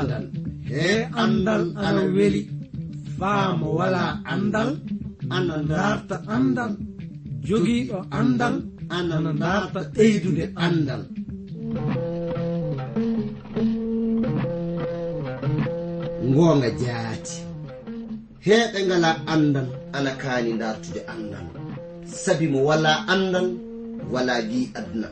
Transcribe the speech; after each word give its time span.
andal. 0.00 0.24
E 0.70 1.04
andal 1.12 1.62
ana 1.76 2.02
weli. 2.16 2.42
Faamo 3.18 3.68
wala 3.78 4.04
andal. 4.24 4.70
Ana 5.36 5.56
darta 5.70 6.16
andal. 6.36 6.72
Jogiiɗo 7.48 7.98
andal. 8.18 8.54
Ana 8.88 9.32
darta 9.42 9.80
ɓeydude 9.94 10.44
andal. 10.66 11.02
Ngoonga 16.30 16.70
jaati. 16.80 17.36
Heeɓe 18.46 18.78
ngala 18.88 19.10
andal 19.32 19.68
ana 19.96 20.10
kaani 20.22 20.52
dartude 20.60 21.00
andal. 21.12 21.46
Sabi 22.22 22.46
mo 22.52 22.60
wala 22.68 22.92
andal 23.12 23.69
wala 24.12 24.34
gi 24.50 24.70
aduna. 24.78 25.08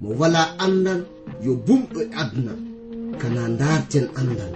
Mo 0.00 0.08
wala 0.20 0.42
andal 0.64 1.00
yo 1.44 1.52
bumɗo 1.66 1.98
e 2.02 2.06
aduna. 2.22 2.52
Kana 3.20 3.42
darten 3.60 4.06
andal. 4.20 4.52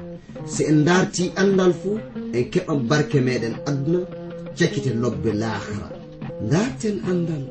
Si 0.53 0.63
en 0.71 0.79
darti 0.89 1.25
andal 1.43 1.73
fuu 1.81 1.97
en 2.37 2.45
keɓan 2.53 2.79
barke 2.89 3.19
meɗen 3.27 3.55
aduna 3.69 4.01
cakkite 4.59 4.91
lobbe 5.03 5.31
lahara. 5.43 5.89
Darten 6.53 6.97
andal 7.11 7.45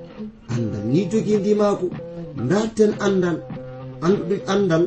andal 0.53 0.83
ni 0.91 1.01
jogidi 1.11 1.53
maako. 1.61 1.87
Darten 2.49 2.91
andal 3.05 3.37
andude 4.05 4.37
andal 4.53 4.83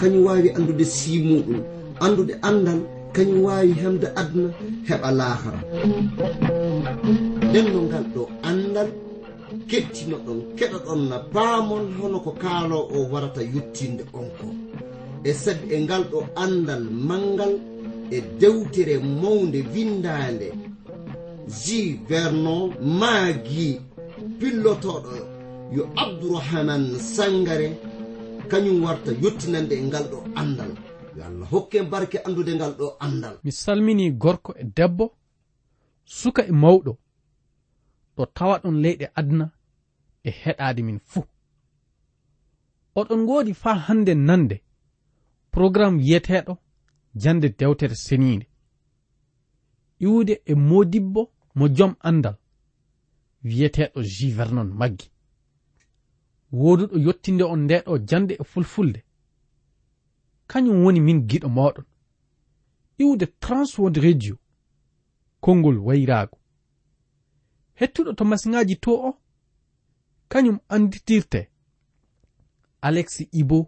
kañum 0.00 0.24
wawi 0.26 0.48
andude 0.56 0.84
simuɗum. 0.96 1.60
Andude 2.04 2.34
andal 2.48 2.80
kañum 3.14 3.40
wawi 3.46 3.72
hemde 3.80 4.08
aduna 4.20 4.48
heɓa 4.88 5.10
lahara. 5.18 5.60
Nden 7.48 7.66
no 7.72 7.78
ngal 7.88 8.04
ɗo 8.14 8.22
andal 8.50 8.88
kettino 9.72 10.16
ɗon 10.26 10.40
keɗo 10.58 10.78
ɗon 10.86 11.00
na 11.10 11.16
baamon 11.34 11.84
hono 11.98 12.18
ko 12.24 12.30
kaalo 12.42 12.78
o 12.94 12.96
warata 13.12 13.42
yuttinde 13.52 14.04
on 14.18 14.28
ko 14.38 14.46
e 15.24 15.32
sabi 15.42 15.64
e 15.74 15.76
ngal 15.84 16.02
ɗo 16.12 16.18
andal 16.44 16.84
mangal 17.08 17.52
e 18.16 18.18
dewtere 18.40 18.94
mawde 19.22 19.60
windande 19.74 20.48
ji 21.60 21.80
vernon 22.08 22.62
maagi 23.00 23.68
pillotoɗo 24.38 25.12
yo 25.76 25.82
abdourahaman 26.02 26.84
sangare 27.14 27.68
kañum 28.50 28.78
warta 28.84 29.10
yottinande 29.22 29.74
e 29.80 29.82
ngal 29.88 30.04
ɗo 30.12 30.18
andal 30.40 30.72
yo 31.16 31.22
allah 31.28 31.46
hokke 31.52 31.78
barke 31.92 32.18
andude 32.26 32.52
ngal 32.58 32.72
ɗo 32.80 32.86
andal 33.06 33.34
mi 33.44 33.52
salmini 33.62 34.06
gorko 34.22 34.50
e 34.62 34.64
debbo 34.76 35.04
suka 36.04 36.42
e 36.44 36.52
mawɗo. 36.62 36.92
Ɗo 38.16 38.22
tawa 38.36 38.54
ɗon 38.62 38.76
leyɗe 38.84 39.06
adna 39.20 39.46
e 40.24 40.30
heɗaade 40.30 40.82
min 40.82 40.98
fuu. 40.98 41.24
Oɗon 42.94 43.20
ngoodi 43.22 43.54
faa 43.54 43.74
hannde 43.86 44.14
nande 44.14 44.56
programme 45.50 45.98
wiyeteeɗo 46.02 46.58
jannde 47.14 47.48
dewtere 47.58 47.94
seniinde. 47.94 48.46
Iwde 50.00 50.42
e 50.44 50.54
moodibbo 50.54 51.32
mo 51.54 51.68
jom 51.68 51.94
anndal 52.00 52.36
wiyeteeɗo 53.44 54.02
jivernon 54.02 54.70
maggi. 54.80 55.10
Wooduɗo 56.52 56.96
yottinde 56.98 57.44
on 57.44 57.60
ndeɗo 57.64 57.98
jannde 58.08 58.34
e 58.40 58.44
fulfulde. 58.44 59.04
Kañum 60.46 60.84
woni 60.84 61.00
min 61.00 61.26
giɗo 61.28 61.48
mooɗon. 61.48 61.86
Iwde 62.98 63.26
transwod 63.40 63.96
radio 63.96 64.36
konngol 65.40 65.78
wayraago. 65.78 66.38
Hettuɗo 67.78 68.12
to 68.14 68.24
masiŋaaji 68.24 68.76
to 68.80 68.90
o 69.08 69.21
kañum 70.32 70.58
anditirte. 70.68 71.40
Alexi 72.80 73.28
ibo 73.32 73.58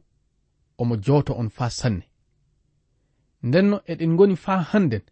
omo 0.79 0.97
jooto 0.97 1.33
on 1.41 1.49
faa 1.57 1.71
sanne. 1.71 2.05
Ndenno 3.43 3.77
eɗen 3.91 4.13
ngoni 4.15 4.37
faa 4.45 4.63
hannden. 4.71 5.05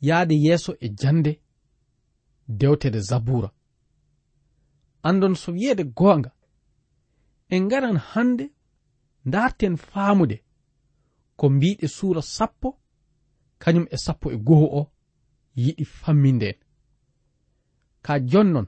Yahde 0.00 0.34
yeeso 0.44 0.72
e 0.80 0.88
jande 1.00 1.32
dewtede 2.48 3.00
zabura. 3.00 3.50
Andon 5.02 5.34
so 5.34 5.52
wiyeede 5.52 5.84
goonga 5.84 6.30
en 7.54 7.62
ngaran 7.64 7.98
hannde 8.10 8.46
ndaarten 9.24 9.76
faamude 9.76 10.44
ko 11.36 11.50
mbiɗe 11.50 11.86
suura 11.96 12.22
sappo 12.22 12.68
kañum 13.62 13.86
e 13.90 13.96
sappo 14.04 14.26
e 14.32 14.36
goho 14.46 14.66
o 14.80 14.82
yiɗi 15.56 15.84
famminden 15.84 16.56
ka 18.04 18.12
jonnon 18.30 18.66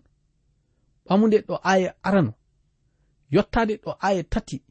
ɓamude 1.11 1.39
ɗo 1.49 1.55
aya 1.63 1.91
arano. 2.03 2.33
Yottade 3.35 3.75
ɗo 3.85 3.91
aya 4.01 4.23
tati. 4.33 4.63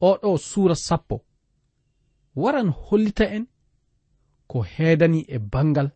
Oɗo 0.00 0.38
suura 0.38 0.74
sappo. 0.74 1.16
Waran 2.36 2.68
hollita 2.70 3.24
en 3.36 3.46
ko 4.50 4.62
heedani 4.62 5.20
e 5.28 5.38
bangal 5.52 5.88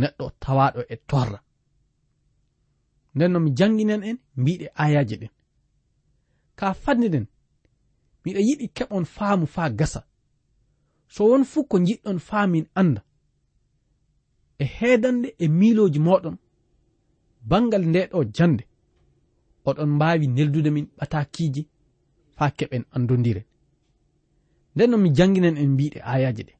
neɗɗo 0.00 0.24
tawaɗo 0.42 0.80
e 0.88 0.96
torra. 1.08 1.38
Nden 3.14 3.32
no 3.32 3.40
mi 3.40 3.50
janginan 3.58 4.02
en 4.10 4.18
mbiɗe 4.36 4.66
ayaji 4.82 5.16
ɗen. 5.20 5.32
Ka 6.58 6.66
fadniɗen 6.82 7.26
miɗa 8.24 8.40
yiɗi 8.48 8.66
keɓon 8.76 9.04
faamu 9.04 9.46
faa 9.46 9.70
gasa. 9.78 10.00
So 11.08 11.24
won 11.30 11.44
fuu 11.44 11.64
ko 11.70 11.76
jiɗɗon 11.86 12.18
faamin 12.28 12.66
anda 12.80 13.00
e 14.58 14.64
heedande 14.64 15.28
e 15.38 15.48
miiloji 15.48 15.98
moɗon 15.98 16.36
bangal 17.50 17.84
ndeɗo 17.90 18.18
jande 18.36 18.64
oɗon 19.68 19.90
mbawi 19.96 20.26
neldude 20.28 20.70
min 20.76 20.86
ɓatakiji 20.98 21.62
faa 22.36 22.50
keɓen 22.58 22.84
andodiren 22.94 23.46
nden 24.76 24.90
noon 24.90 25.02
mi 25.02 25.10
janginen 25.16 25.56
en 25.62 25.70
mbiɗe 25.74 25.98
ayaji 26.12 26.42
ɗe. 26.48 26.54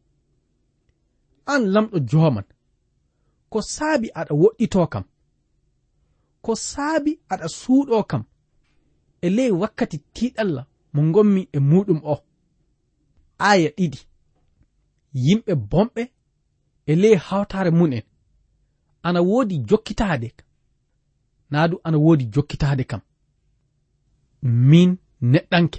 An 1.52 1.62
lamɗo 1.74 1.98
joman 2.10 2.46
ko 3.52 3.58
saabi 3.74 4.08
aɗa 4.20 4.32
woɗɗito 4.42 4.86
kam 4.92 5.04
ko 6.44 6.52
saabi 6.70 7.12
aɗa 7.32 7.46
suuɗo 7.60 7.96
kam 8.10 8.22
e 9.24 9.28
ley 9.36 9.50
wakkati 9.60 9.98
tiɗalla 10.14 10.62
mo 10.94 11.00
gommi 11.14 11.42
e 11.56 11.58
muɗum 11.70 12.00
o. 12.12 12.14
Aya 13.48 13.68
ɗiɗi 13.76 14.00
yimɓe 15.24 15.52
bomɓe 15.70 16.02
e 16.90 16.92
ley 17.02 17.16
hawtare 17.26 17.70
mun'en 17.78 18.04
ana 19.06 19.20
woodi 19.28 19.56
jokkitaade 19.68 20.28
naa 21.50 21.68
ɗum 21.70 21.80
ana 21.86 21.98
woodi 22.04 22.24
jokkitaade 22.34 22.84
kam. 22.90 23.00
Min 24.42 24.90
neɗɗanke 25.32 25.78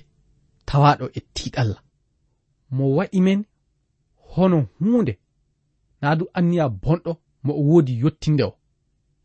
tawaɗo 0.67 1.05
e 1.17 1.19
tiiɗalla. 1.35 1.77
Mo 2.75 2.83
waɗi 2.97 3.19
men 3.21 3.41
hono 4.31 4.57
huunde. 4.79 5.13
Naadu 6.01 6.25
anniya 6.37 6.65
bonɗo 6.83 7.11
mo 7.43 7.51
o 7.59 7.61
woodi 7.69 7.93
yottinde 8.01 8.43
o 8.43 8.53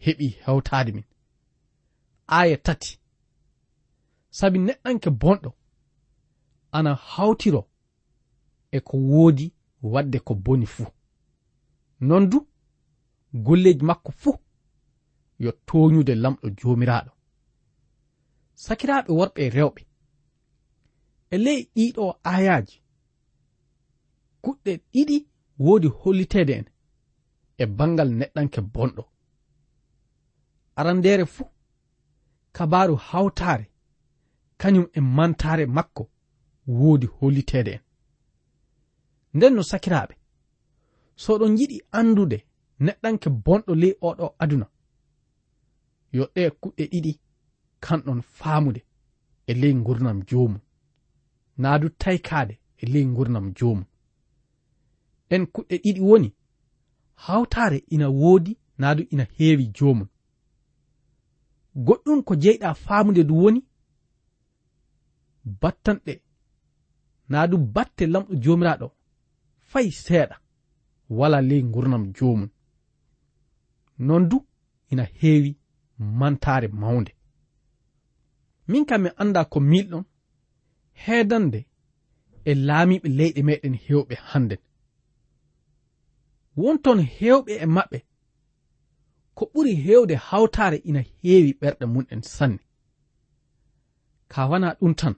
heɓi 0.05 0.27
hewtaade 0.45 0.91
min. 0.97 1.05
Aya 2.27 2.57
tati. 2.67 2.91
Sabi 4.31 4.59
neɗɗanke 4.59 5.11
bonɗo 5.23 5.51
ana 6.77 6.91
hawtiro 6.95 7.63
e 8.77 8.79
ko 8.81 8.97
woodi 8.97 9.47
wadde 9.83 10.19
ko 10.27 10.35
boni 10.35 10.67
fuu. 10.67 10.87
Non 12.01 12.25
du 12.31 12.39
golleeji 13.35 13.85
makko 13.85 14.11
fuu 14.13 14.42
yo 15.45 15.51
toñude 15.69 16.15
lamɗo 16.23 16.47
jomiraɗo 16.59 17.13
sakiraɓe 18.65 19.11
worɓe 19.19 19.41
e 19.47 19.51
rewɓe. 19.57 19.83
E 21.35 21.37
ley 21.45 21.61
ɗiɗo 21.75 22.05
ayaji 22.33 22.77
kuɗɗe 24.43 24.73
ɗiɗi 24.93 25.17
woodi 25.65 25.89
hollitede 26.01 26.53
en 26.61 26.67
e 27.63 27.65
bangal 27.79 28.11
neɗɗanke 28.19 28.61
bonɗo. 28.75 29.03
Arandere 30.79 31.25
fuu 31.35 31.49
kabaru 32.57 32.95
hawtare 33.09 33.67
kañum 34.61 34.87
e 34.99 35.01
mantare 35.17 35.65
makko 35.77 36.03
woodi 36.79 37.07
hollitede 37.17 37.73
en. 37.77 37.83
Nden 39.35 39.55
no 39.55 39.63
sakiraɓe 39.71 40.15
so 41.23 41.39
ɗon 41.41 41.53
yiɗi 41.59 41.77
andude 41.99 42.39
neɗɗanke 42.85 43.29
bonɗo 43.45 43.73
ley 43.83 43.95
oɗo 44.09 44.27
aduna 44.43 44.67
yo 46.17 46.25
ɗe 46.35 46.43
kuɓɓe 46.61 46.85
ɗiɗi 46.93 47.13
kanɗon 47.85 48.21
faamude 48.23 48.81
e 49.47 49.53
ley 49.61 49.75
gurnam 49.87 50.19
joomum. 50.29 50.61
Naadu 51.59 51.89
taykaade 52.01 52.55
e 52.83 52.85
ley 52.93 53.05
gurnam 53.17 53.47
joomum. 53.59 53.87
Ɗen 55.29 55.43
kuɗɗe 55.55 55.77
ɗiɗi 55.85 56.01
woni 56.09 56.29
hawtaare 57.25 57.79
ina 57.95 58.07
woodi 58.21 58.53
naadu 58.79 59.03
ina 59.13 59.25
heewi 59.37 59.65
joomum. 59.77 60.09
Goɗɗum 61.87 62.23
ko 62.27 62.35
jeyɗa 62.43 62.75
faamude 62.85 63.23
du 63.29 63.35
woni 63.43 63.61
battanɗe 65.61 66.13
naadu 67.29 67.57
batte 67.75 68.03
lamɗo 68.13 68.35
joomiraaɗo 68.43 68.87
fay 69.71 69.91
seeɗa 70.05 70.37
wala 71.19 71.39
ley 71.49 71.63
gurnam 71.73 72.05
joomum. 72.17 72.51
Non 73.99 74.29
du 74.31 74.37
ina 74.91 75.05
heewi 75.21 75.62
mantare 75.99 76.69
mawnde 76.69 77.13
min 78.69 78.85
kam 78.85 79.03
mi 79.03 79.11
anda 79.17 79.45
ko 79.45 79.61
milɗon 79.61 80.05
heedande 81.03 81.61
e 82.45 82.53
laamiɓe 82.67 83.09
leyɗe 83.19 83.41
meɗen 83.49 83.75
hewɓe 83.87 84.15
hannden 84.29 84.61
wonton 86.57 86.99
hewɓe 87.19 87.53
e 87.65 87.67
maɓɓe 87.77 87.99
ko 89.35 89.51
ɓuri 89.53 89.75
hewde 89.85 90.15
hawtare 90.29 90.77
ina 90.89 91.01
heewi 91.23 91.53
ɓerɗe 91.61 91.85
mun'en 91.95 92.23
sanne. 92.23 92.63
Ka 94.29 94.41
wana 94.51 94.69
ɗum 94.81 94.95
tan 95.01 95.15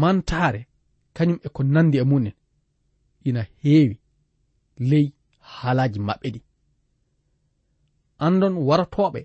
mantare 0.00 0.60
kañum 1.16 1.38
e 1.46 1.48
ko 1.54 1.62
nandi 1.62 1.98
e 1.98 2.04
mun'en 2.10 2.34
ina 3.28 3.42
heewi 3.62 3.96
ley 4.90 5.06
haalaji 5.54 5.98
maɓɓe 6.08 6.28
ɗi. 6.34 6.40
Andon 8.26 8.54
waratoɓe 8.68 9.20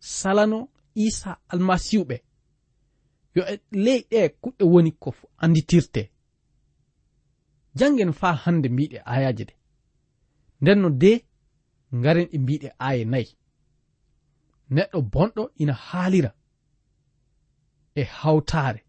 salano 0.00 0.68
isa 0.94 1.38
almasihuɓe. 1.48 2.16
Yo 3.34 3.42
e 3.52 3.60
ley 3.84 4.00
ɗe 4.10 4.28
kuɗɗe 4.42 4.64
woni 4.72 4.92
ko 4.92 5.14
anditirte. 5.42 6.02
Jangen 7.78 8.12
faa 8.12 8.34
hannde 8.42 8.68
mbiɗe 8.68 8.98
ayaje 9.04 9.44
ɗe. 9.48 9.54
Ndenno 10.60 10.90
de 10.90 11.12
ngaren 11.94 12.26
ɗi 12.30 12.38
mbiɗe 12.38 12.68
aya 12.78 13.04
nayi. 13.04 13.36
Neɗɗo 14.74 14.98
bonɗo 15.12 15.42
ina 15.62 15.72
haalira 15.86 16.30
e 17.94 18.02
hawtaare. 18.02 18.80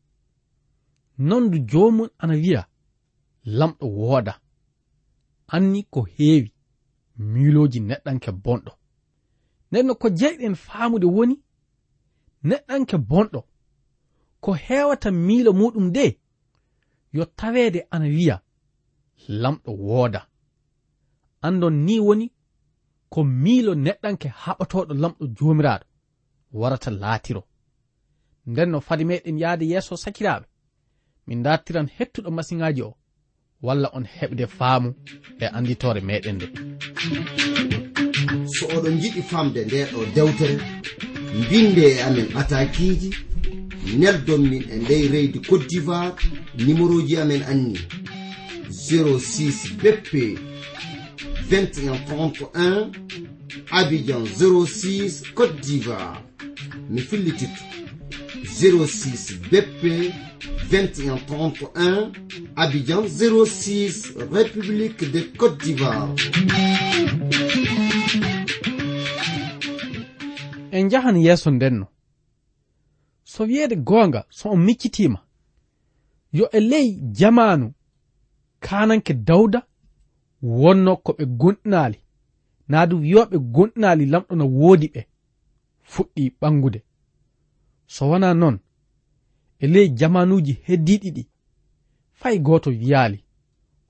Nondu 1.18 1.58
joomum 1.70 2.10
ana 2.18 2.34
wiya 2.34 2.62
lamɗo 3.46 3.86
wooda. 3.98 4.34
Anni 5.48 5.84
ko 5.84 6.02
heewi 6.16 6.54
miilooji 7.18 7.80
neɗɗanke 7.80 8.32
bonɗo. 8.44 8.72
ndenno 9.72 9.96
ko 9.96 10.08
jeyɗen 10.10 10.56
faamude 10.56 11.08
woni 11.16 11.36
neɗɗanke 12.44 12.98
bonɗo 13.10 13.42
ko 14.44 14.52
heewata 14.66 15.10
miilo 15.12 15.52
muɗum 15.60 15.92
de 15.96 16.06
yo 17.14 17.26
taweede 17.26 17.88
ana 17.92 18.06
wiya 18.06 18.42
lamɗo 19.28 19.72
wooda. 19.72 20.22
Andon 21.42 21.76
ni 21.86 22.00
woni 22.00 22.32
ko 23.10 23.24
miilo 23.24 23.74
neɗɗanke 23.86 24.28
haɓatoɗo 24.42 24.94
lamɗo 25.02 25.24
joomiraaɗo 25.38 25.86
warata 26.60 26.92
laatiro. 26.92 27.44
Nden 28.46 28.70
no 28.72 28.80
fade 28.88 29.04
meɗen 29.10 29.40
yahde 29.42 29.66
yeeso 29.72 29.96
sakiraaɓe 30.04 30.46
min 31.28 31.44
dartiran 31.44 31.88
hettuɗo 31.98 32.30
masiŋaaji 32.38 32.82
o 32.90 32.98
walla 33.66 33.88
on 33.94 34.06
heɓde 34.16 34.46
faamu 34.58 34.90
e 35.44 35.46
annditoore 35.58 36.02
meɗen 36.10 36.36
nde. 36.36 36.48
So 38.62 38.68
oɗon 38.78 38.96
jiɗi 39.02 39.22
famde 39.32 39.60
nde 39.66 39.80
ɗo 39.92 40.00
dewtere. 40.16 40.58
Mbinde 41.40 41.84
e 41.96 42.02
amen 42.08 42.28
atakiji 42.40 43.10
neldon 44.00 44.42
min 44.52 44.64
e 44.74 44.76
ndey 44.84 45.08
reydi 45.14 45.40
côte 45.50 45.66
d'ivoire 45.70 46.16
numéro 46.58 47.02
ji 47.08 47.16
amen 47.18 47.42
anni. 47.52 47.80
06 48.70 49.74
bp 49.82 50.12
2131 51.50 52.92
abidjan 53.72 54.24
06 54.26 55.24
côte 55.34 55.60
d'ivoire. 55.62 56.22
Mi 56.90 57.02
fillititto 57.02 57.64
06 58.46 59.40
bp 59.52 59.82
2131 60.70 62.12
abidjan 62.56 63.04
06 63.08 64.14
république 64.32 65.12
de 65.12 65.22
côte 65.38 65.58
d'ivoire 65.64 66.10
en 70.72 70.90
jahan 70.90 71.18
yeeso 71.18 71.52
ndenno. 71.52 71.88
So 73.24 73.44
wiyeede 73.44 73.76
goonga 73.76 74.26
so 74.30 74.50
on 74.52 74.60
mikkitiima 74.66 75.20
yo 76.32 76.50
e 76.52 76.60
ley 76.60 76.92
jamaanu 77.12 77.74
kananke 78.60 79.14
dawda 79.14 79.68
wonno 80.42 80.96
ko 80.98 81.12
ɓe 81.18 81.26
gonɗinaali 81.26 82.00
naa 82.68 82.86
du 82.90 82.96
wiyoɓe 83.04 83.38
gonɗinaali 83.56 84.06
lamɗo 84.06 84.34
no 84.36 84.46
woodi 84.60 84.88
ɓe 84.94 85.02
fuɗɗi 85.92 86.24
ɓangude 86.40 86.80
so 87.94 88.10
wonaa 88.10 88.34
noon 88.34 88.60
e 89.60 89.68
ley 89.74 89.88
jamanuuji 90.00 90.54
heddiiɗi 90.68 91.10
ɗi 91.16 91.24
fay 92.20 92.36
gooto 92.46 92.70
wiyaali 92.70 93.20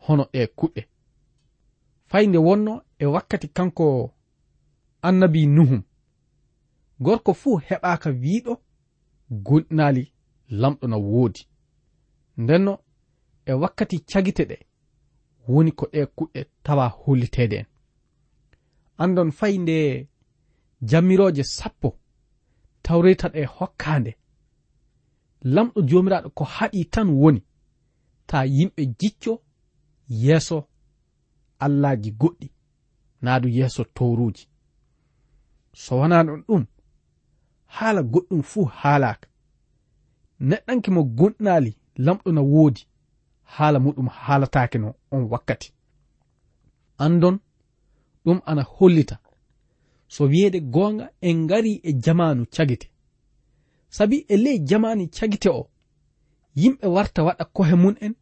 hono 0.05 0.23
ɗe 0.33 0.41
kuɗɗe 0.57 0.81
fay 2.09 2.27
nde 2.27 2.37
wonno 2.47 2.73
e 2.99 3.05
wakkati 3.05 3.47
kanko 3.47 3.85
annabi 5.01 5.41
nuhum. 5.55 5.81
gorko 7.03 7.33
fuu 7.41 7.57
heɓaaka 7.67 8.09
wiiɗo 8.21 8.53
gulɗinaali 9.45 10.03
lamɗo 10.61 10.85
no 10.91 10.97
woodi. 11.11 11.41
Ndenno 12.37 12.73
e 13.45 13.53
wakkati 13.61 13.97
cagite 14.09 14.43
ɗe 14.49 14.57
woni 15.47 15.71
ko 15.71 15.85
ɗe 15.93 16.01
kuɗɗe 16.17 16.41
tawa 16.63 16.85
holliteede 17.01 17.55
en. 17.61 17.67
Andon 19.03 19.31
fay 19.31 19.57
nde 19.57 19.77
jammirooje 20.89 21.43
sappo 21.43 21.89
tawreta 22.83 23.27
ɗe 23.33 23.41
hokkaande. 23.55 24.11
Lamɗo 25.53 25.79
joomiraaɗo 25.89 26.29
ko 26.37 26.43
haɗi 26.55 26.85
tan 26.93 27.09
woni 27.21 27.41
ta 28.29 28.37
yimɓe 28.45 28.83
jicco 28.99 29.33
yeeso 30.23 30.57
allaji 31.59 32.11
goɗɗi 32.11 32.47
naadu 33.21 33.47
yeeso 33.57 33.83
towruuji. 33.95 34.43
So 35.73 35.95
wonaa 35.99 36.23
ɗon 36.23 36.41
ɗum 36.47 36.63
haala 37.75 38.01
goɗɗum 38.13 38.41
fuu 38.51 38.65
haalaka 38.79 39.27
neɗɗanke 40.49 40.89
mo 40.95 41.01
gonɗinali 41.17 41.71
lamɗo 42.05 42.29
na 42.35 42.41
woodi 42.53 42.81
haala 43.53 43.77
muɗum 43.85 44.07
haalatake 44.07 44.77
no 44.83 44.89
on 45.11 45.23
wakkati. 45.31 45.69
Andon 47.03 47.35
ɗum 48.25 48.39
ana 48.45 48.63
hollita. 48.75 49.15
So 50.07 50.23
wiyeede 50.31 50.59
goonga 50.73 51.05
en 51.21 51.37
ngari 51.43 51.71
e, 51.73 51.89
e 51.89 51.93
jamanu 52.03 52.45
cagite. 52.55 52.87
Sabi 53.89 54.17
e 54.33 54.37
ley 54.37 54.57
jamani 54.69 55.07
cagite 55.17 55.49
o 55.49 55.69
yimɓe 56.61 56.87
warta 56.95 57.23
waɗa 57.27 57.45
kohe 57.55 57.75
mun 57.83 57.95
en 58.05 58.13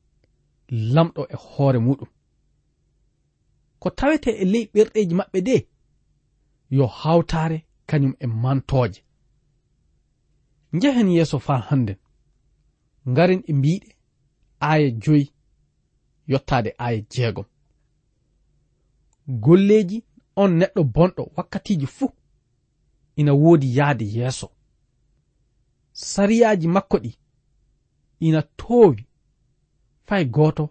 lamɗo 0.94 1.22
e 1.34 1.36
hoore 1.36 1.80
muɗum. 1.80 2.10
Ko 3.80 3.90
tawete 3.90 4.32
e 4.42 4.46
ley 4.54 4.66
ɓerɗeji 4.74 5.14
maɓɓe 5.20 5.40
de 5.48 5.68
yo 6.78 6.86
hawtare 6.88 7.58
kañum 7.90 8.14
e 8.20 8.26
mantooje. 8.28 9.02
njehen 10.74 11.08
yeeso 11.10 11.40
faa 11.40 11.58
hannden 11.58 11.98
ngaren 13.10 13.44
e 13.48 13.54
mbiiɗe 13.54 13.96
aaya 14.62 14.90
joyi 15.04 15.34
yottaade 16.28 16.76
aaya 16.80 17.02
jeegom. 17.12 17.46
Golleeji 19.28 19.98
on 20.36 20.52
neɗɗo 20.60 20.82
bonɗo 20.96 21.24
wakkatiiji 21.36 21.88
fuu 21.88 22.12
ina 23.16 23.34
woodi 23.34 23.68
yahde 23.78 24.06
yeeso. 24.16 24.48
Sariyaaji 25.92 26.68
makko 26.68 26.98
ɗi 27.04 27.12
ina 28.20 28.42
toowi 28.42 29.04
fay 30.08 30.26
gooto 30.26 30.64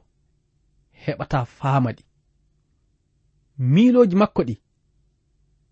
heɓataa 1.05 1.45
faama 1.45 1.91
ɗi. 1.97 2.03
Miilooji 3.59 4.17
makko 4.17 4.43
ɗi 4.49 4.55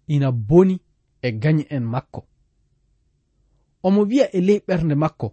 ina 0.07 0.33
boni 0.33 0.75
e 1.23 1.29
gañi 1.43 1.63
en 1.71 1.85
makko. 1.85 2.21
omo 3.87 4.01
wi'a 4.11 4.27
e 4.37 4.41
ley 4.41 4.61
ɓernde 4.67 4.95
makko 5.03 5.29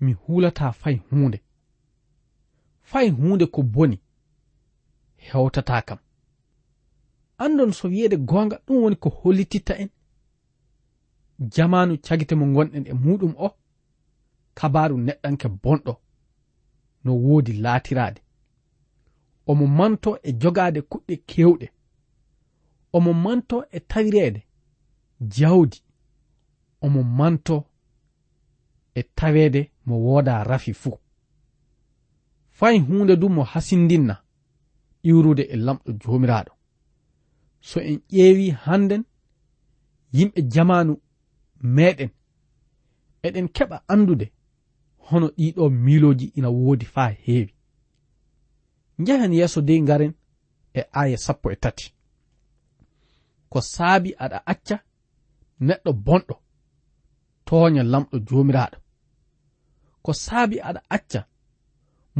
mi 0.00 0.12
hulata 0.12 0.72
fay 0.72 0.96
hunde 1.10 1.38
fay 2.90 3.08
hunde 3.10 3.46
ko 3.46 3.62
boni 3.62 3.96
hewtata 5.16 5.82
kam. 5.82 5.98
Andon 7.38 7.72
so 7.72 7.88
wiyeede 7.88 8.16
gonga 8.16 8.56
ɗum 8.66 8.82
woni 8.82 8.96
ko 8.96 9.08
hollititta 9.08 9.74
en. 9.82 9.90
Jamanu 11.54 11.98
cagite 12.06 12.34
mo 12.34 12.46
gonɗen 12.54 12.86
e 12.86 12.92
muɗum 13.04 13.34
o 13.36 13.48
kabaru 14.54 14.96
neɗɗanke 15.06 15.48
bonɗo 15.62 15.94
no 17.04 17.12
woodi 17.24 17.52
laatirade 17.52 18.20
omo 19.46 19.66
manto 19.66 20.10
e 20.22 20.32
jogade 20.40 20.80
kuɗɗe 20.90 21.14
kewɗe 21.30 21.66
omo 22.96 23.12
manto 23.12 23.56
e 23.76 23.80
tawirede 23.80 24.40
jawdi 25.20 25.83
omo 26.84 27.00
manto 27.18 27.56
e 28.94 29.02
tawede 29.18 29.62
mo 29.86 29.94
wooda 30.04 30.44
rafi 30.50 30.72
fuu 30.82 30.98
fay 32.58 32.76
hunde 32.86 33.14
du 33.20 33.28
mo 33.28 33.42
hasindinna 33.52 34.14
iwrude 35.08 35.42
e 35.54 35.56
lamɗo 35.66 35.90
jomiraɗo 36.00 36.52
so 37.68 37.80
en 37.80 37.98
ƴeewi 38.14 38.46
hannden 38.64 39.02
yimɓe 40.16 40.40
jamanu 40.52 40.92
meɗen 41.76 42.10
eɗen 43.26 43.46
keɓa 43.56 43.76
andude 43.92 44.26
hono 45.06 45.26
ɗiɗo 45.36 45.64
miloji 45.84 46.26
ina 46.38 46.48
woodi 46.50 46.86
faa 46.94 47.10
heewi. 47.24 47.54
Njehen 48.98 49.32
yeeso 49.38 49.60
dey 49.68 49.80
ngaren 49.82 50.12
e 50.74 50.80
aya 51.00 51.18
sappo 51.24 51.46
e 51.52 51.56
tati. 51.56 51.86
Ko 53.50 53.58
saabi 53.60 54.10
aɗa 54.24 54.38
acca 54.52 54.76
neɗɗo 55.66 55.90
bonɗo. 56.06 56.34
tooña 57.46 57.82
lamɗo 57.92 58.16
joomiraaɗo. 58.26 58.78
Ko 60.04 60.12
saabi 60.24 60.56
aɗa 60.68 60.80
acca 60.96 61.20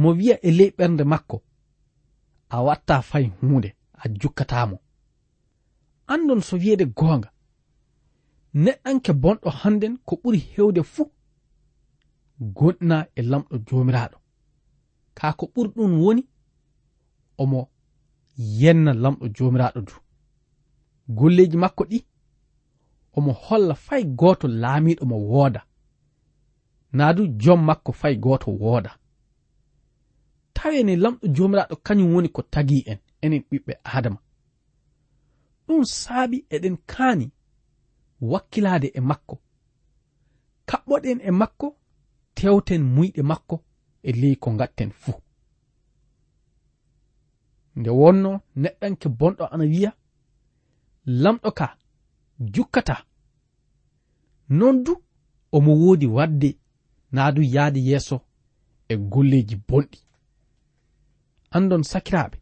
mo 0.01 0.09
wiya 0.17 0.35
e 0.47 0.49
ley 0.57 0.71
ɓernde 0.77 1.03
makko 1.11 1.37
a 2.55 2.57
watta 2.65 3.01
fay 3.09 3.25
huunde 3.39 3.69
a 4.01 4.09
jukkatamo 4.21 4.77
andon 6.13 6.41
so 6.47 6.55
wiyeede 6.61 6.85
goonga 6.97 7.29
neɗɗanke 8.63 9.11
bonɗo 9.21 9.49
hannden 9.61 9.93
ko 10.07 10.13
ɓuri 10.23 10.39
hewde 10.53 10.81
fuu 10.93 11.11
gonɗina 12.57 12.97
e 13.15 13.21
lamɗo 13.21 13.55
joomiraaɗo. 13.67 14.17
Kaa 15.17 15.33
ko 15.33 15.45
ɓuri 15.53 15.69
ɗum 15.75 15.91
woni 16.03 16.23
omo 17.41 17.59
yenna 18.59 18.91
lamɗo 18.93 19.25
joomiraaɗo 19.35 19.79
du. 19.87 19.93
Golleji 21.17 21.57
makko 21.57 21.83
ɗi 21.91 21.97
omo 23.17 23.31
holla 23.45 23.75
fay 23.85 24.03
gooto 24.19 24.47
laamiiɗo 24.47 25.05
mo 25.11 25.17
wooda. 25.31 25.61
Naa 26.97 27.13
du 27.13 27.23
jom 27.41 27.61
makko 27.67 27.91
fay 28.01 28.15
gooto 28.23 28.51
wooda. 28.61 28.91
Tawene 30.55 30.93
lamɗo 31.03 31.25
joomiraaɗo 31.35 31.75
kañum 31.85 32.09
woni 32.13 32.29
ko 32.35 32.41
tagi 32.53 32.77
en 32.91 32.99
enen 33.23 33.43
ɓiɓɓe 33.49 33.73
adama 33.83 34.19
ɗum 35.67 35.83
saabi 36.01 36.37
eɗen 36.55 36.77
kaani 36.91 37.25
wakkilaade 38.31 38.87
e 38.97 39.01
makko 39.09 39.35
kaɓɓoɗen 40.69 41.19
e 41.29 41.31
makko 41.41 41.67
tewten 42.37 42.83
muyɗe 42.95 43.21
makko 43.31 43.55
e 44.07 44.11
ley 44.21 44.35
ko 44.41 44.47
ngatten 44.55 44.91
fuu. 45.01 45.17
Nde 47.75 47.89
wonno 47.99 48.31
neɗɗanke 48.61 49.07
bonɗo 49.19 49.43
ana 49.53 49.63
wiya 49.71 49.91
lamɗo 51.23 51.49
ka 51.59 51.67
jukkata. 52.39 53.05
Non 54.49 54.83
du 54.83 54.95
omo 55.51 55.73
woodi 55.75 56.07
wadde 56.07 56.57
naa 57.11 57.31
du 57.31 57.41
yahde 57.41 57.79
yeeso 57.79 58.21
e 58.89 58.97
golleeji 58.97 59.55
bonɗi 59.67 59.99
andon 61.55 61.83
sakiraaɓe. 61.83 62.37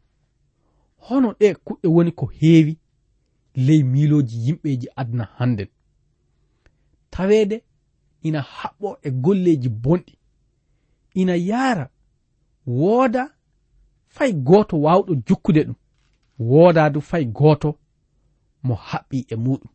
Hono 1.05 1.29
ɗe 1.39 1.47
kuɗɗe 1.65 1.87
woni 1.95 2.11
ko 2.11 2.25
heewi 2.25 2.73
ley 3.65 3.83
miilooji 3.83 4.37
yimɓeeji 4.45 4.87
aduna 4.95 5.25
hannden. 5.37 5.67
Taweede 7.09 7.57
ina 8.21 8.41
haɓɓo 8.41 8.97
e 9.01 9.09
golleeji 9.23 9.69
bonɗi. 9.69 10.13
Ina 11.13 11.35
yaara 11.35 11.89
wooda 12.67 13.23
fay 14.07 14.31
gooto 14.33 14.75
waawɗo 14.81 15.15
jukkude 15.27 15.61
ɗum. 15.63 15.75
Woodaadu 16.39 17.01
fay 17.01 17.25
gooto 17.25 17.69
mo 18.63 18.73
haɓɓi 18.75 19.17
e 19.29 19.35
muɗum 19.35 19.72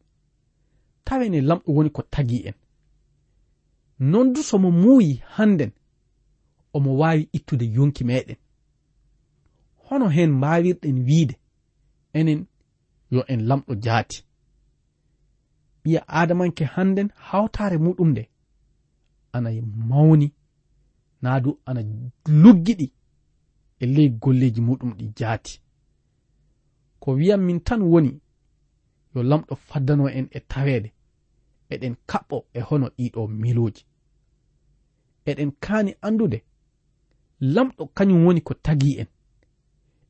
tawene 1.08 1.38
lamɗo 1.48 1.70
woni 1.76 1.90
ko 1.96 2.02
tagi 2.14 2.38
en. 2.48 2.54
Non 4.10 4.32
du 4.32 4.42
somo 4.42 4.68
muuyi 4.82 5.12
hannden 5.36 5.72
omo 6.76 6.90
waawi 7.00 7.22
ittude 7.36 7.66
yonki 7.76 8.04
meɗen 8.08 8.36
hono 9.84 10.06
hen 10.16 10.30
mbawirɗen 10.38 10.98
wiide 11.06 11.34
enen 12.18 12.40
yo 13.10 13.20
en 13.32 13.40
lamɗo 13.48 13.72
jaati. 13.84 14.18
Ɓiya 15.82 16.00
adamanke 16.20 16.64
hannden 16.74 17.08
hawtare 17.28 17.76
muɗum 17.84 18.10
nde 18.12 18.22
ana 19.32 19.50
mawni 19.90 20.26
naa 21.22 21.40
du 21.44 21.50
ana 21.68 21.80
luggiɗi 22.42 22.86
e 23.82 23.84
ley 23.94 24.08
golleji 24.22 24.60
muɗum 24.68 24.90
ɗi 24.98 25.06
jaati. 25.18 25.52
Ko 27.00 27.08
wiyam 27.18 27.40
min 27.46 27.60
tan 27.66 27.82
woni 27.82 28.20
yo 29.14 29.20
lamɗo 29.22 29.54
faddano 29.68 30.04
en 30.18 30.28
e 30.30 30.40
taweede. 30.40 30.90
eɗen 31.70 31.94
kaɓɓo 32.10 32.36
e 32.52 32.60
hono 32.60 32.86
ɗiɗo 32.96 33.20
miloji 33.28 33.82
eɗen 35.30 35.50
kaani 35.64 35.92
andude 36.06 36.38
lamɗo 37.40 37.86
kañum 37.96 38.24
woni 38.26 38.40
ko 38.40 38.54
tagi 38.54 38.98
en. 39.00 39.06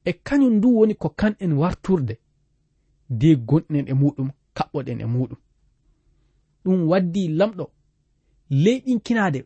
E 0.04 0.12
kañum 0.12 0.54
ndu 0.56 0.68
woni 0.78 0.94
ko 0.94 1.08
kanɗen 1.08 1.52
warturde 1.52 2.14
de 3.20 3.28
gonɗen 3.48 3.88
e 3.88 3.94
muɗum 4.00 4.30
kaɓɓoɗen 4.56 5.00
e 5.00 5.06
muɗum. 5.14 5.40
Ɗum 6.64 6.88
waddi 6.90 7.28
lamɗo 7.38 7.64
leyɗinkinade 8.50 9.40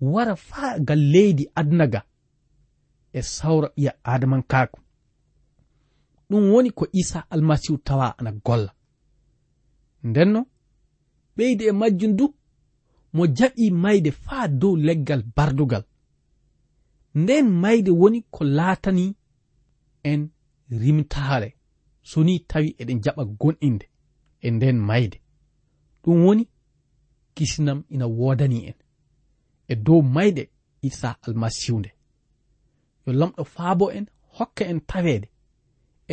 wara 0.00 0.36
faa 0.36 0.78
gal 0.78 0.98
leydi 1.12 1.44
aduna 1.54 1.86
ga 1.92 2.00
e 3.12 3.22
sawra 3.22 3.68
ɓiya 3.74 3.92
adamankaako 4.12 4.78
ɗum 6.30 6.44
woni 6.52 6.70
ko 6.70 6.86
isa 6.92 7.26
almasihu 7.30 7.78
tawa 7.78 8.18
ana 8.18 8.32
golla. 8.32 8.72
Ndenno 10.04 10.46
ɓeydi 11.38 11.64
e 11.70 11.72
majjum 11.80 12.12
du 12.18 12.26
mo 13.14 13.22
jaɓi 13.36 13.64
mayde 13.82 14.10
faa 14.24 14.48
dow 14.60 14.74
leggal 14.86 15.22
bardugal. 15.36 15.84
Nden 17.14 17.46
mayde 17.62 17.90
woni 18.00 18.20
ko 18.34 18.44
laatani 18.44 19.04
en 20.10 20.20
rimtaare. 20.70 21.48
So 22.02 22.18
ni 22.24 22.34
tawi 22.50 22.68
eɗen 22.80 23.02
jaɓa 23.04 23.24
gonɗinde 23.40 23.86
e 24.40 24.50
nden 24.50 24.78
mayde. 24.88 25.18
Ɗum 26.02 26.18
woni 26.26 26.44
kisinam 27.34 27.80
ina 27.94 28.06
woodani 28.18 28.58
en. 28.68 28.78
E 29.68 29.74
dow 29.86 30.02
mayde 30.02 30.42
isa 30.82 31.10
almasihu 31.22 31.78
nde. 31.78 31.90
Yo 33.06 33.12
lamɗo 33.12 33.44
faabo 33.54 33.86
en 33.96 34.06
hokka 34.36 34.64
en 34.72 34.80
taweede. 34.90 35.28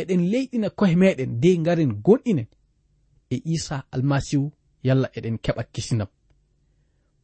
Eɗen 0.00 0.22
leyɗina 0.32 0.68
kohe 0.78 0.94
meɗen 1.02 1.40
de 1.40 1.58
ngaren 1.58 1.92
gonɗinen. 2.04 2.46
E 3.30 3.36
isa 3.54 3.76
almasihu 3.94 4.52
yalla 4.86 5.08
eɗen 5.16 5.36
keɓa 5.44 5.62
kisinam. 5.72 6.10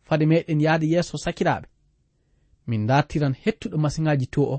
Fade 0.07 0.25
meɗen 0.31 0.61
yahde 0.65 0.87
yeeso 0.93 1.17
sakiraaɓe. 1.25 1.67
Min 2.69 2.87
dartiran 2.89 3.35
hettuɗo 3.43 3.77
masiŋaji 3.85 4.27
to 4.35 4.43
o. 4.55 4.57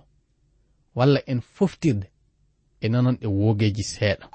Walla 0.98 1.20
en 1.32 1.42
foftirde 1.56 2.08
e 2.84 2.86
nananɗe 2.90 3.28
woogeeji 3.38 3.84
seeɗa. 3.94 4.26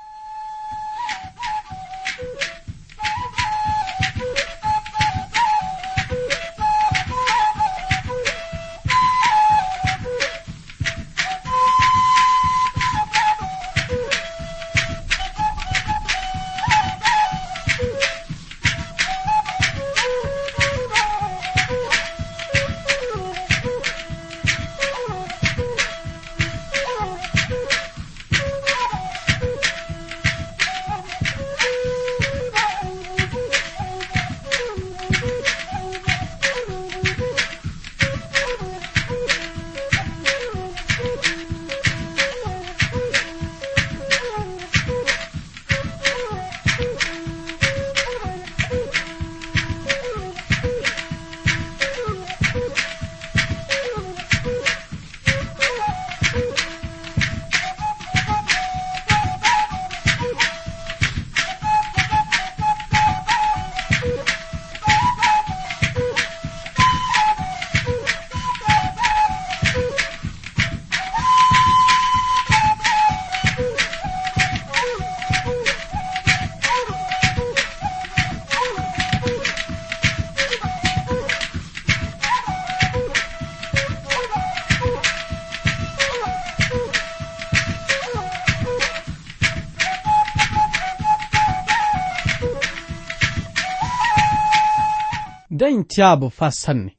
jaabo 95.98 96.26
faa 96.38 96.50
sanne. 96.62 96.92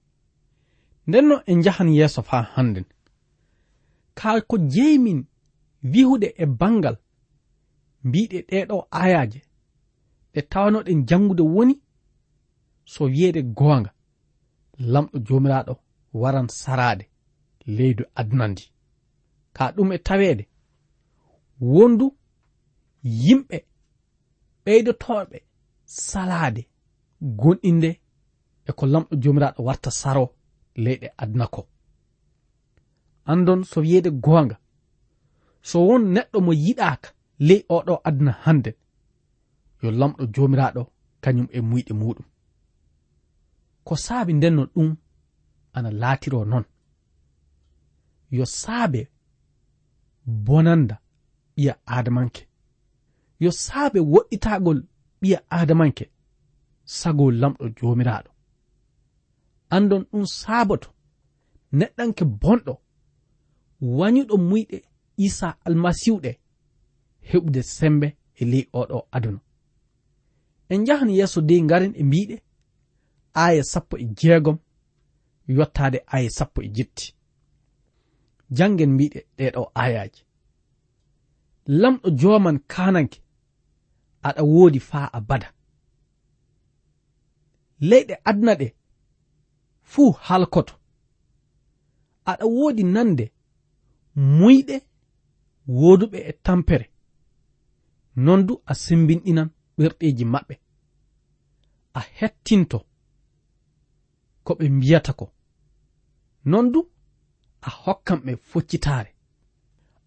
Ndenno 1.08 1.36
en 1.50 1.58
njahan 1.60 1.90
yeeso 1.98 2.22
faa 2.30 2.42
hannden. 2.54 2.86
Kaa 4.20 4.42
ko 4.50 4.56
jeemin 4.74 5.20
wihude 5.92 6.28
e 6.38 6.46
bangal 6.60 6.98
mbiɗe 8.04 8.38
ɗeɗo 8.50 8.78
ayaje 9.02 9.40
ɗe 10.34 10.40
tawanoɗen 10.52 11.00
jangude 11.10 11.44
woni 11.56 11.76
so 12.92 13.02
wiyeede 13.14 13.42
goonga. 13.58 13.92
Lamɗo 14.92 15.18
joomiraaɗo 15.28 15.74
waran 16.22 16.48
saraade 16.62 17.06
leydu 17.76 18.04
aduna 18.20 18.46
ndi. 18.52 18.64
Ka 19.56 19.64
ɗum 19.76 19.90
e 19.94 19.98
taweede 20.08 20.44
wondu 21.74 22.06
yimɓe 23.24 23.58
ɓeydotoɓe 24.64 25.38
salaade 26.08 26.62
gonɗinde 27.42 27.90
e 28.70 28.72
ko 28.78 28.84
lamɗo 28.94 29.14
jomiraɗo 29.24 29.60
warta 29.68 29.92
saro 30.02 30.26
leyɗe 30.84 31.08
aduna 31.22 31.46
ko. 31.54 31.62
Andon 33.32 33.62
so 33.70 33.78
wiyeede 33.82 34.10
goonga 34.24 34.58
so 35.70 35.78
won 35.88 36.04
neɗɗo 36.16 36.38
mo 36.46 36.52
yiɗaka 36.64 37.10
ley 37.48 37.62
oɗo 37.76 37.94
aduna 38.08 38.32
hande 38.44 38.72
yo 39.82 39.90
lamɗo 40.00 40.24
jomiraɗo 40.34 40.82
kañum 41.24 41.48
e 41.58 41.60
muyɗe 41.70 41.94
muɗum. 42.02 42.28
Ko 43.86 43.94
saabi 44.06 44.32
ndenno 44.34 44.64
ɗum 44.74 44.90
ana 45.76 45.90
laatiro 46.02 46.40
noon 46.52 46.66
yo 48.38 48.46
saabe 48.62 49.02
bonanda 50.46 50.96
ɓiya 51.56 51.74
adamanke 51.98 52.44
yo 53.44 53.52
saabe 53.66 54.00
woɗɗitagol 54.14 54.80
ɓiya 55.22 55.40
adamanke 55.60 56.06
sago 56.98 57.26
lamɗo 57.42 57.66
jomiraɗo. 57.78 58.32
andon 59.76 60.04
ɗum 60.12 60.26
saaboto. 60.40 60.90
Neɗɗanke 61.78 62.24
bonɗo. 62.42 62.74
Wañuɗo 63.98 64.36
muyɗe 64.50 64.78
isa 65.26 65.48
almasiuɗe 65.66 66.32
heɓude 67.30 67.62
sembe 67.76 68.08
e 68.36 68.46
ley 68.52 68.66
oɗo 68.80 68.98
aduna. 69.16 69.40
En 70.70 70.86
jahan 70.86 71.10
yeeso 71.18 71.40
dey 71.42 71.62
ngaren 71.62 71.94
e 71.96 72.04
mbiɗe 72.04 72.36
aya 73.44 73.64
sappo 73.72 73.96
e 73.98 74.06
jeegom 74.20 74.58
yottade 75.56 76.00
aya 76.16 76.30
sappo 76.38 76.60
e 76.62 76.70
jetti. 76.76 77.06
Jangen 78.58 78.92
mbiɗe 78.94 79.20
ɗeɗo 79.38 79.62
ayaji 79.84 80.22
lamɗo 81.82 82.10
joman 82.20 82.58
kananke 82.72 83.20
aɗa 84.28 84.42
woodi 84.44 84.80
faa 84.80 85.10
abada. 85.18 85.54
Leyɗe 87.90 88.16
adna 88.30 88.54
ɗe 88.60 88.68
fuu 89.92 90.12
halkoto. 90.28 90.74
Aɗa 92.32 92.46
woodi 92.56 92.84
nande 92.96 93.26
muyɗe 94.38 94.76
wooduɓe 95.80 96.18
e 96.30 96.32
tampere. 96.46 96.86
Non 98.26 98.40
du 98.48 98.54
a 98.66 98.74
sembinɗinan 98.84 99.50
ɓerɗeeji 99.78 100.26
maɓɓe. 100.34 100.56
A 102.00 102.02
hettinto 102.18 102.78
ko 104.46 104.52
ɓe 104.60 104.66
mbiyata 104.76 105.14
ko. 105.20 105.26
Non 106.52 106.66
du 106.74 106.80
a 107.62 107.70
hokkan 107.84 108.20
ɓe 108.26 108.32
foccitaare. 108.50 109.12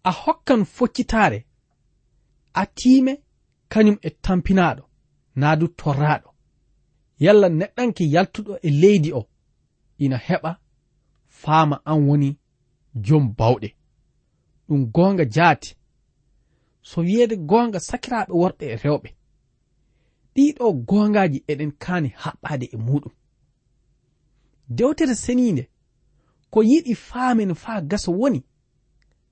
A 0.03 0.11
hokkan 0.21 0.61
foccitaare 0.75 1.39
a 2.53 2.63
tiime 2.77 3.13
kañum 3.71 3.97
e 4.01 4.09
tampinaaɗo 4.23 4.83
naa 5.35 5.55
du 5.59 5.67
torraaɗo. 5.79 6.29
Yalla 7.23 7.47
neɗɗanke 7.59 8.03
yaltuɗo 8.13 8.53
e 8.67 8.69
leydi 8.81 9.11
o. 9.13 9.21
ina 10.05 10.17
heɓa 10.27 10.51
faama 11.41 11.75
an 11.85 11.99
woni 12.07 12.29
jom 13.05 13.25
bawɗe. 13.37 13.69
Ɗum 14.67 14.81
goonga 14.95 15.25
jaati. 15.35 15.69
So 16.81 17.01
wiyeede 17.01 17.35
goonga 17.49 17.79
sakiraaɓe 17.87 18.33
worɓe 18.41 18.65
e 18.73 18.75
rewɓe. 18.83 19.09
Ɗiɗo 20.35 20.65
goongaaji 20.87 21.39
eɗen 21.51 21.71
kaani 21.83 22.09
haɓɓaade 22.21 22.65
e 22.75 22.77
muɗum 22.77 23.13
dewtere 24.69 25.15
seniinde 25.15 25.69
ko 26.49 26.59
yiɗi 26.63 26.95
faamen 26.95 27.55
faa 27.55 27.81
gasa 27.81 28.11
woni 28.11 28.39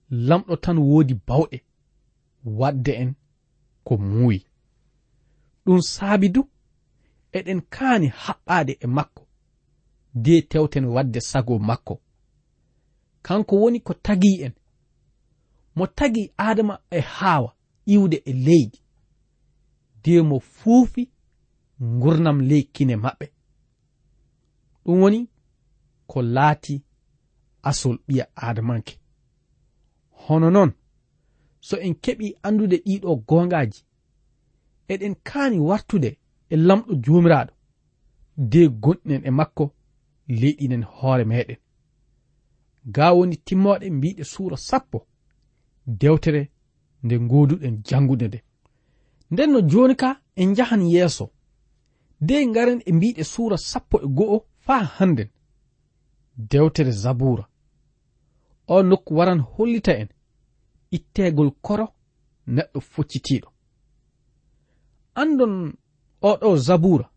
lamɗo 0.09 0.55
tan 0.63 0.77
woodi 0.77 1.13
bawɗe 1.27 1.57
wadde 2.59 2.91
en 3.01 3.15
ko 3.83 3.97
muuyi. 3.97 4.45
Ɗum 5.65 5.81
saabi 5.81 6.29
du 6.29 6.41
eɗen 7.37 7.61
kaani 7.73 8.07
haɓɓaade 8.23 8.73
e 8.79 8.87
makko. 8.87 9.27
de 10.13 10.41
tewten 10.41 10.85
wadde 10.85 11.21
sago 11.21 11.59
makko. 11.59 12.01
Kanko 13.21 13.55
woni 13.61 13.79
ko 13.79 13.93
tagi 13.93 14.41
en. 14.41 14.53
Mo 15.75 15.87
tagi 15.87 16.31
adama 16.37 16.79
e 16.91 16.99
haawa 16.99 17.55
iwde 17.85 18.21
e 18.25 18.33
leydi. 18.33 18.79
De 20.03 20.21
mo 20.21 20.39
fuufi 20.39 21.09
gurnam 21.79 22.41
ley 22.41 22.63
kine 22.63 22.95
maɓɓe. 22.95 23.27
Ɗum 24.85 25.01
woni 25.01 25.29
ko 26.07 26.21
laati 26.21 26.83
asol 27.63 27.97
ɓiya 28.07 28.25
adamanke 28.35 29.01
hono 30.27 30.49
noon 30.49 30.71
so 31.59 31.77
en 31.77 31.93
keɓi 32.03 32.35
andude 32.43 32.77
ɗiɗo 32.85 33.15
gongaji 33.27 33.79
eɗen 34.93 35.15
kaani 35.27 35.57
wartude 35.59 36.09
e 36.49 36.55
lamɗo 36.67 36.93
jomiraɗo 37.03 37.53
de 38.51 38.61
gonɗinen 38.83 39.25
e 39.25 39.31
makko 39.31 39.63
leyɗinen 40.39 40.83
hoore 40.95 41.23
meɗen. 41.31 41.59
Ga 42.95 43.05
woni 43.15 43.35
timmoɗe 43.45 43.87
mbiɗe 43.97 44.23
suura 44.33 44.57
sappo 44.57 44.97
dewtere 45.99 46.41
nde 47.03 47.15
goduɗen 47.29 47.75
jangude 47.87 48.25
nde. 48.27 48.39
Nden 49.31 49.49
no 49.51 49.59
joni 49.71 49.95
ka 50.01 50.09
en 50.41 50.55
jahan 50.57 50.83
yeeso 50.93 51.25
de 52.27 52.35
ngaren 52.49 52.81
e 52.89 52.91
mbiɗe 52.97 53.23
suura 53.33 53.57
sappo 53.57 53.95
e 54.05 54.07
go'o 54.17 54.37
faa 54.65 54.83
hannden. 54.97 55.29
Dewtere 56.51 56.91
zabura. 57.03 57.45
O 58.67 58.83
nokku 58.89 59.11
waran 59.17 59.41
hollita 59.53 59.93
en 60.01 60.09
ittegol 60.91 61.51
koro 61.65 61.85
neɗɗo 62.55 62.79
foccitiɗo 62.93 63.49
andon 65.15 65.73
oɗo 66.21 66.57
zabura. 66.57 67.10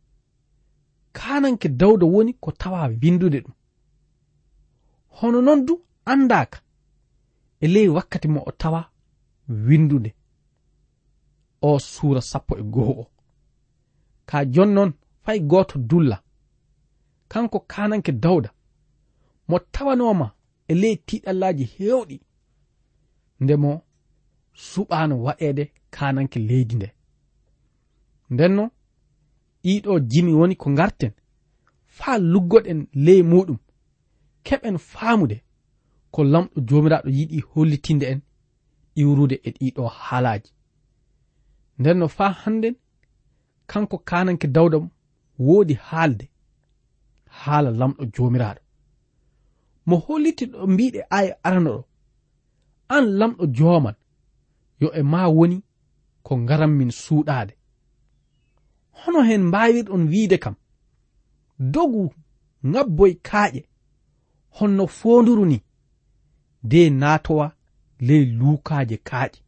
kananke 1.19 1.69
dawda 1.81 2.07
woni 2.07 2.33
ko 2.43 2.51
tawa 2.61 2.81
windude 3.03 3.39
ɗum. 3.45 3.55
Hono 5.17 5.39
noon 5.47 5.61
du 5.67 5.75
andaka 6.13 6.59
e 7.65 7.67
ley 7.75 7.89
wakkati 7.97 8.29
mo 8.35 8.41
o 8.49 8.53
tawa 8.61 8.81
windude 9.67 10.11
o 11.63 11.79
suura 11.79 12.21
sappo 12.31 12.53
e 12.59 12.63
goho 12.75 12.93
o. 13.03 13.07
Ka 14.29 14.39
jonnon 14.55 14.91
fay 15.25 15.41
goto 15.51 15.79
dulla. 15.91 16.19
Kanko 17.31 17.59
kananke 17.73 18.13
dawda 18.13 18.51
mo 19.49 19.59
tawanoma 19.75 20.27
e 20.69 20.75
ley 20.83 20.97
tiɗallaji 21.07 21.65
hewɗi 21.75 22.17
ndemo 23.43 23.71
suɓano 24.69 25.15
waɗede 25.27 25.65
kananke 25.95 26.39
leydi 26.49 26.75
nde. 26.77 26.89
Ndenno 28.31 28.65
ɗiɗo 29.65 30.01
jimi 30.11 30.33
woni 30.39 30.55
ko 30.57 30.71
garten 30.79 31.13
faa 31.87 32.19
luggoɗen 32.33 32.81
ley 33.07 33.23
muɗum. 33.23 33.59
Keɓen 34.47 34.77
faamude. 34.79 35.37
Ko 36.11 36.21
lamɗo 36.33 36.57
jomiraɗo 36.69 37.09
yiɗi 37.19 37.39
hollitinde 37.51 38.07
en 38.13 38.21
iwrude 39.01 39.37
e 39.47 39.51
ɗiɗo 39.59 39.83
haalaji 39.89 40.51
nden 41.79 41.99
no 41.99 42.09
faa 42.09 42.33
hannden 42.43 42.75
kanko 43.67 43.97
kananke 43.99 44.47
dawda 44.55 44.79
woodi 45.39 45.75
haalde. 45.75 46.27
Haala 47.41 47.71
lamɗo 47.81 48.03
jomiraɗo 48.15 48.61
mo 49.87 49.97
holliti 49.97 50.45
ɗo 50.47 50.67
mbiɗe 50.73 51.01
aya 51.11 51.35
arano 51.47 51.71
ɗo. 51.77 51.85
An 52.89 53.05
lamɗo 53.19 53.45
joman 53.57 53.97
yo 54.81 54.89
e 54.99 55.03
ma 55.03 55.29
woni 55.37 55.63
ko 56.23 56.33
ngaran 56.39 56.73
min 56.79 56.91
suuɗaade. 56.91 57.53
hono 59.01 59.23
hen 59.23 59.43
mbawirɗon 59.49 60.09
wiide 60.09 60.39
kam? 60.39 60.55
Dogu 61.59 62.15
ngabboy 62.67 63.13
kaaƴe. 63.29 63.61
Honno 64.57 64.87
fonduru 64.87 65.45
ni. 65.47 65.59
De 66.63 66.91
natowa 66.91 67.47
ley 68.01 68.25
luukaaje 68.25 68.97
kaaƴe. 68.97 69.39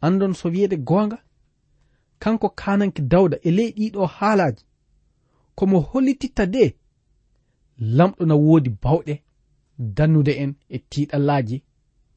Andon 0.00 0.34
so 0.34 0.48
wiyede 0.48 0.76
goonga? 0.76 1.18
Kanko 2.18 2.48
kananke 2.48 3.02
dawda 3.02 3.36
e 3.42 3.50
ley 3.50 3.70
ɗiɗo 3.76 4.06
haalaji 4.06 4.64
komo 5.54 5.80
hollititta 5.80 6.46
de 6.46 6.76
lamɗo 7.78 8.26
na 8.26 8.34
woodi 8.34 8.70
bawɗe 8.82 9.14
dannude 9.78 10.32
en 10.42 10.54
e 10.68 10.78
tiiɗallaaji 10.90 11.56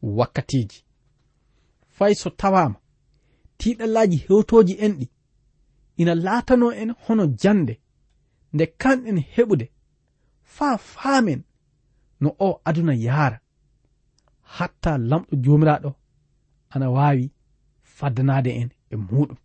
wakkatiji 0.02 0.80
fay 1.96 2.14
so 2.16 2.30
tawama 2.30 2.80
tiiɗallaaji 3.58 4.18
hewtoji 4.26 4.74
en 4.86 4.94
ɗi. 5.00 5.08
ina 5.98 6.16
laatano 6.16 6.72
en 6.82 6.92
hono 7.04 7.26
jande 7.42 7.74
nde 8.54 8.66
kanɗen 8.82 9.18
heɓude 9.34 9.66
faa 10.44 10.78
faamen 10.78 11.42
no 12.22 12.30
o 12.40 12.62
aduna 12.66 12.94
yaara. 12.94 13.38
Hatta 14.42 14.98
lamɗo 14.98 15.34
jomiraɗo 15.44 15.90
ana 16.70 16.88
waawi 16.96 17.32
faddanade 17.84 18.52
en 18.62 18.70
e 18.90 18.96
muɗum 18.96 19.38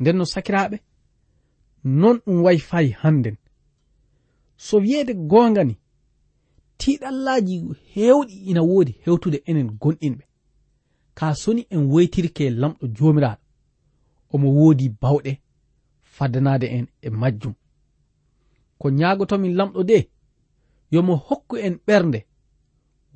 nden 0.00 0.16
no 0.16 0.24
sakiraɓe 0.24 0.76
non 1.84 2.16
ɗum 2.24 2.42
wayi 2.44 2.58
fayi 2.58 2.90
hannden 3.00 3.36
so 4.56 4.76
wiyeede 4.78 5.14
goonga 5.14 5.64
ni 5.64 5.74
tiiɗallaaji 6.78 7.56
heewɗi 7.94 8.34
ina 8.50 8.62
woodi 8.62 8.92
hewtude 9.04 9.38
enen 9.46 9.68
gonɗinɓe. 9.80 10.24
Ka 11.14 11.34
soni 11.34 11.62
en 11.74 11.82
woytirke 11.92 12.44
lamɗo 12.50 12.84
joomiraaɗo. 12.96 13.45
omo 14.36 14.48
woodi 14.58 14.86
bawɗe 15.02 15.32
fadanade 16.14 16.66
en 16.76 16.86
e 17.02 17.08
majjum. 17.20 17.54
Ko 18.78 18.86
ñaagotomin 18.98 19.54
lamɗo 19.58 19.80
de 19.90 19.98
yomo 20.92 21.14
hokku 21.26 21.54
en 21.66 21.74
ɓernde 21.86 22.20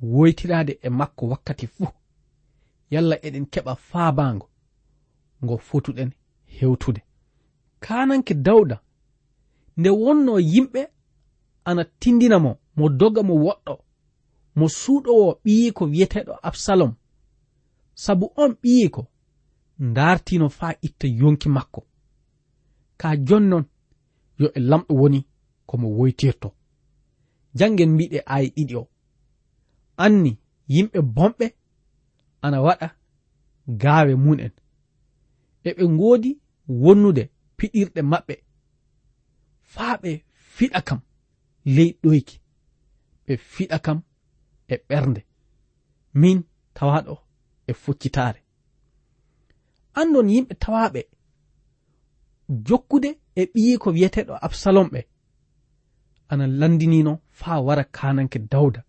woytiraade 0.01 0.73
e 0.81 0.89
makko 0.89 1.23
wakkati 1.31 1.67
fuu. 1.67 1.87
Yalla 2.93 3.15
eɗen 3.27 3.45
keɓa 3.53 3.73
faabaango 3.89 4.47
ngo 5.43 5.55
fotuɗen 5.67 6.11
hewtude. 6.55 7.01
Kananke 7.83 8.33
dawda 8.45 8.77
nde 9.77 9.89
wonno 9.89 10.33
yimɓe 10.51 10.81
ana 11.69 11.83
tindina 11.99 12.37
mo 12.39 12.51
mo 12.77 12.85
doga 12.99 13.21
mo 13.23 13.33
woɗɗo 13.45 13.73
mo 14.57 14.65
suuɗowo 14.79 15.27
ɓiyi 15.43 15.71
ko 15.77 15.83
wiyeteɗo 15.91 16.33
absalom. 16.47 16.93
Sabu 18.03 18.25
on 18.43 18.51
ɓiyi 18.61 18.89
ko 18.95 19.01
ndartino 19.81 20.49
faa 20.49 20.73
itta 20.81 21.07
yonki 21.07 21.49
makko. 21.49 21.81
Ka 22.97 23.09
jonnon 23.27 23.65
yo 24.39 24.47
e 24.57 24.59
lamɗo 24.69 24.93
woni 25.01 25.19
komo 25.69 25.87
woytirto. 25.97 26.49
Jangen 27.57 27.91
mbiɗe 27.93 28.19
aya 28.33 28.49
ɗiɗi 28.55 28.75
o. 28.81 28.83
Anni 30.03 30.31
yimɓe 30.73 30.99
bomɓe 31.15 31.45
ana 32.45 32.57
waɗa 32.65 32.87
gaawe 33.81 34.13
mun'en. 34.23 34.53
Eɓe 35.69 35.83
ngoodi 35.95 36.29
wonnude 36.83 37.23
piɗirɗe 37.57 38.01
maɓɓe. 38.11 38.35
Faa 39.73 39.93
ɓe 40.01 40.11
fiɗa 40.55 40.79
kam 40.87 40.99
ley 41.75 41.89
ɗoyki 42.01 42.35
ɓe 43.25 43.33
fiɗa 43.53 43.77
kam 43.85 43.99
e 44.73 44.75
ɓernde. 44.87 45.21
Min 46.21 46.37
tawaɗo 46.75 47.13
e 47.69 47.73
foccitaare 47.83 48.39
andon 49.99 50.27
yimɓe 50.33 50.53
tawaɓe. 50.63 51.01
Jokkude 52.67 53.09
e 53.35 53.43
ɓiyi 53.53 53.77
ko 53.81 53.89
wiyeteɗo 53.95 54.33
absalom 54.45 54.87
ɓe. 54.93 55.01
Ana 56.31 56.47
landinino 56.47 57.13
faa 57.39 57.59
wara 57.65 57.83
kananke 57.83 58.39
dawda. 58.51 58.81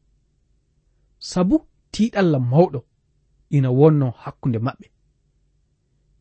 Sabu 1.19 1.57
tiɗalla 1.93 2.39
mawɗo 2.51 2.81
ina 3.57 3.69
wonno 3.79 4.07
hakkunde 4.23 4.59
maɓɓe. 4.67 4.87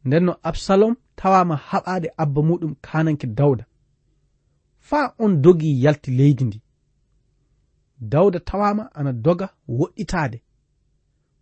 Ndenno 0.05 0.33
absalom 0.49 0.95
tawama 1.15 1.55
haɓade 1.69 2.07
abba 2.17 2.41
muɗum 2.41 2.73
kananke 2.81 3.27
dawda. 3.27 3.65
Faa 4.79 5.13
on 5.23 5.41
dogi 5.43 5.69
yalti 5.83 6.11
leydi 6.11 6.43
ndi. 6.45 6.59
Dawda 8.11 8.39
tawama 8.39 8.83
ana 8.97 9.11
doga 9.13 9.47
woɗɗitade 9.69 10.37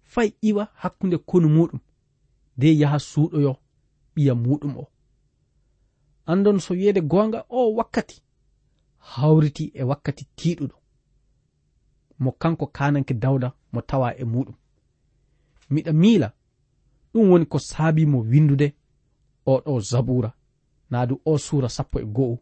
fay 0.04 0.30
iwa 0.42 0.64
hakkunde 0.82 1.18
konu 1.18 1.48
muɗum. 1.50 1.80
de 2.60 2.68
yaha 2.82 3.00
suuɗoyo 3.10 3.52
ɓiya 4.14 4.34
muɗum 4.44 4.74
o. 4.78 4.86
Andon 6.32 6.60
so 6.60 6.74
wiyeede 6.74 7.02
goonga 7.12 7.40
o 7.50 7.74
wakkati 7.78 8.18
hawriti 9.12 9.66
e 9.74 9.84
wakkati 9.90 10.24
tiiɗuɗo. 10.38 10.76
Mo 12.20 12.32
kanko 12.42 12.66
kananke 12.68 13.14
dawda 13.14 13.50
mo 13.74 13.82
tawa 13.90 14.10
e 14.22 14.24
muɗum. 14.34 14.56
Miɗa 15.74 15.92
miila 16.02 16.30
ɗum 17.14 17.30
woni 17.32 17.46
ko 17.46 17.58
saabi 17.60 18.06
mo 18.06 18.20
windude 18.32 18.68
oɗo 19.54 19.80
zabura 19.90 20.30
na 20.90 21.06
du 21.06 21.16
o 21.26 21.38
suura 21.38 21.70
sappo 21.70 22.00
e 22.00 22.06
go'o 22.16 22.38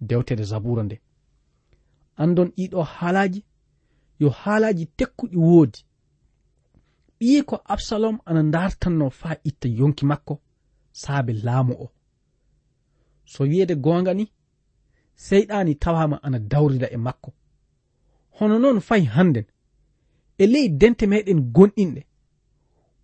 dewtere 0.00 0.44
zabura 0.44 0.82
nde. 0.84 0.96
Andon 2.16 2.48
ɗiɗo 2.56 2.82
haalaji 2.94 3.40
yo 4.20 4.28
haalaji 4.30 4.84
tekkuɗi 4.98 5.36
woodi. 5.36 5.80
ɓii 7.20 7.42
ko 7.48 7.56
absalom 7.74 8.16
ana 8.28 8.42
dartanno 8.54 9.10
faa 9.10 9.36
itta 9.44 9.68
yonki 9.68 10.04
makko 10.10 10.34
saabe 10.92 11.32
laamu 11.32 11.74
o. 11.84 11.86
So 13.24 13.44
wiyeede 13.44 13.74
goonga 13.84 14.14
ni 14.14 14.24
seyɗaani 15.26 15.74
tawama 15.82 16.16
ana 16.22 16.38
dawrida 16.38 16.88
e 16.90 16.96
makko. 16.96 17.30
Hono 18.36 18.58
noon 18.58 18.80
fayi 18.80 19.04
hannden 19.04 19.46
e 20.38 20.46
ley 20.52 20.68
dente 20.80 21.06
meɗen 21.06 21.40
gonɗinɗe 21.54 22.02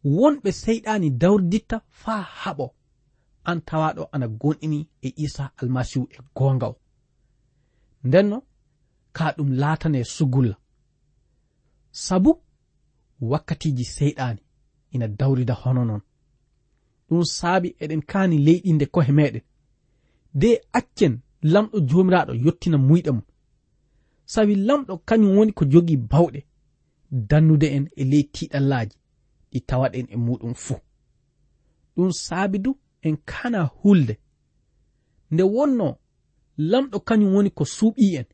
wonɓe 0.04 0.50
seyɗaani 0.62 1.08
dawriditta 1.20 1.76
faa 2.00 2.22
haɓo 2.40 2.66
an 3.50 3.58
tawaɗo 3.68 4.02
ana 4.12 4.26
gonɗini 4.40 4.88
e 5.02 5.08
isa 5.24 5.44
almasihu 5.60 6.04
e 6.16 6.18
goonga 6.36 6.66
o. 6.68 6.76
Ndenno 8.04 8.38
ka 9.16 9.24
ɗum 9.36 9.50
laatane 9.60 10.00
sugulla. 10.04 10.56
Sabu 11.90 12.30
wakkatiji 13.20 13.84
seyɗani 13.84 14.40
ina 14.90 15.08
dawrida 15.08 15.54
hono 15.54 15.84
noon 15.84 16.02
ɗum 17.08 17.24
saabi 17.24 17.68
eɗen 17.82 18.02
kaani 18.02 18.36
leyɗinde 18.46 18.86
kohe 18.86 19.12
meɗen 19.12 19.42
de 20.34 20.60
accen 20.72 21.20
lamɗo 21.42 21.78
jomiraɗo 21.88 22.32
yottina 22.44 22.78
muyɗe 22.78 23.10
mum. 23.10 23.22
Sabi 24.24 24.54
lamɗo 24.54 24.98
kañum 25.08 25.36
woni 25.36 25.52
ko 25.52 25.64
jogii 25.72 25.96
bawɗe 25.96 26.40
dannude 27.10 27.66
en 27.76 27.84
e 27.96 28.04
ley 28.10 28.24
tiɗallaji 28.34 28.96
ɗi 29.50 29.58
tawaɗen 29.68 30.06
e 30.10 30.16
muɗum 30.16 30.54
fuu. 30.54 30.78
Ɗum 31.96 32.10
saabi 32.24 32.58
du 32.58 32.70
en 33.02 33.16
kana 33.30 33.60
hulde 33.82 34.14
nde 35.32 35.42
wonno 35.42 35.86
lamɗo 36.70 36.98
kañum 37.08 37.34
woni 37.34 37.50
ko 37.50 37.64
suuɓi 37.64 38.04
en. 38.18 38.26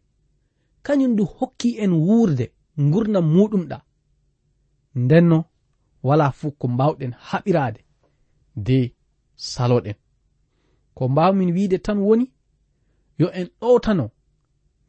Kañum 0.83 1.17
du 1.17 1.25
hokki 1.25 1.69
en 1.83 1.93
wuurde 1.93 2.45
gurdam 2.93 3.27
muɗum 3.35 3.65
ɗa. 3.71 3.79
ndenno 5.05 5.39
wala 6.07 6.27
fuu 6.39 6.51
ko 6.61 6.69
mbawɗen 6.69 7.13
haɓirade 7.29 7.81
de 8.67 8.79
saloɗen. 9.53 9.97
Ko 10.95 11.03
mbawmin 11.09 11.51
wiide 11.57 11.79
tan 11.79 11.99
woni 12.07 12.27
yo 13.21 13.27
en 13.39 13.49
ɗowtano 13.61 14.05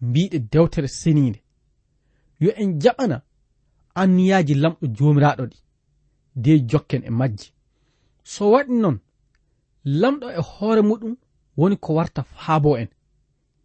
mbiɗe 0.01 0.37
dewtere 0.51 0.87
seninde. 0.87 1.39
Yo 2.39 2.49
en 2.61 2.69
jaɓana 2.81 3.17
anniyaji 4.01 4.53
lamɗo 4.63 4.85
jomiraɗo 4.97 5.43
ɗi 5.51 5.57
de 6.43 6.51
jokken 6.69 7.03
e 7.09 7.11
majji. 7.19 7.49
So 8.23 8.51
waɗi 8.53 8.73
noon 8.81 8.97
lamɗo 10.01 10.27
e 10.39 10.41
hoore 10.51 10.81
muɗum 10.89 11.13
woni 11.57 11.75
ko 11.83 11.89
warta 11.97 12.21
faabo 12.23 12.77
en 12.81 12.89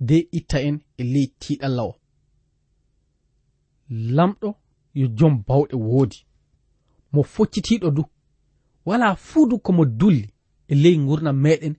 de 0.08 0.16
itta 0.38 0.58
en 0.68 0.76
e 1.00 1.02
ley 1.12 1.26
tiɗalla 1.40 1.82
o 1.90 1.94
lamɗo 4.16 4.48
yo 5.00 5.06
jom 5.18 5.34
bawɗe 5.46 5.76
woodi. 5.88 6.18
mo 7.12 7.22
foccitiɗo 7.22 7.90
du. 7.90 8.02
Wala 8.84 9.16
fuudu 9.16 9.58
komo 9.58 9.84
dulli 9.84 10.28
e 10.68 10.74
ley 10.74 10.96
gurnam 11.06 11.36
meɗen 11.44 11.74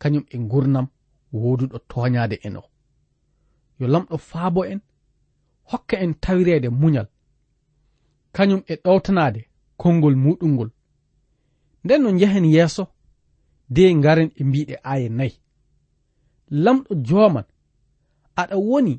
kañum 0.00 0.24
e 0.34 0.36
gurnam 0.50 0.86
woduɗo 1.32 1.78
toñade 1.90 2.36
en 2.46 2.56
o. 2.56 2.62
Yo 3.78 3.86
lamɗo 3.92 4.16
faabo 4.18 4.60
en 4.72 4.80
hokka 5.70 5.96
en 6.04 6.12
tawirede 6.22 6.68
muñal 6.80 7.08
kañum 8.36 8.62
e 8.66 8.74
ɗowtanade 8.84 9.40
konngol 9.80 10.16
muɗum 10.24 10.52
ngol. 10.54 10.70
Nden 11.84 12.02
no 12.02 12.10
njehen 12.10 12.46
yeeso 12.54 12.84
de 13.74 13.94
ngaren 13.94 14.30
e 14.40 14.44
mbiɗe 14.44 14.74
aaye 14.90 15.08
nayi. 15.08 15.34
Lamɗo 16.64 16.92
jooman 17.06 17.44
aɗa 18.40 18.56
woni 18.68 18.94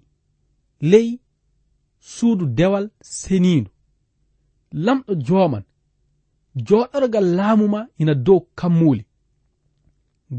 ley 0.91 1.19
suudu 1.99 2.45
dewal 2.57 2.85
senindu 3.01 3.71
lamɗo 4.85 5.13
jooman 5.27 5.63
joɗorgal 6.67 7.27
laamu 7.37 7.67
ma 7.67 7.87
ina 8.01 8.13
dow 8.15 8.39
kammuli 8.55 9.03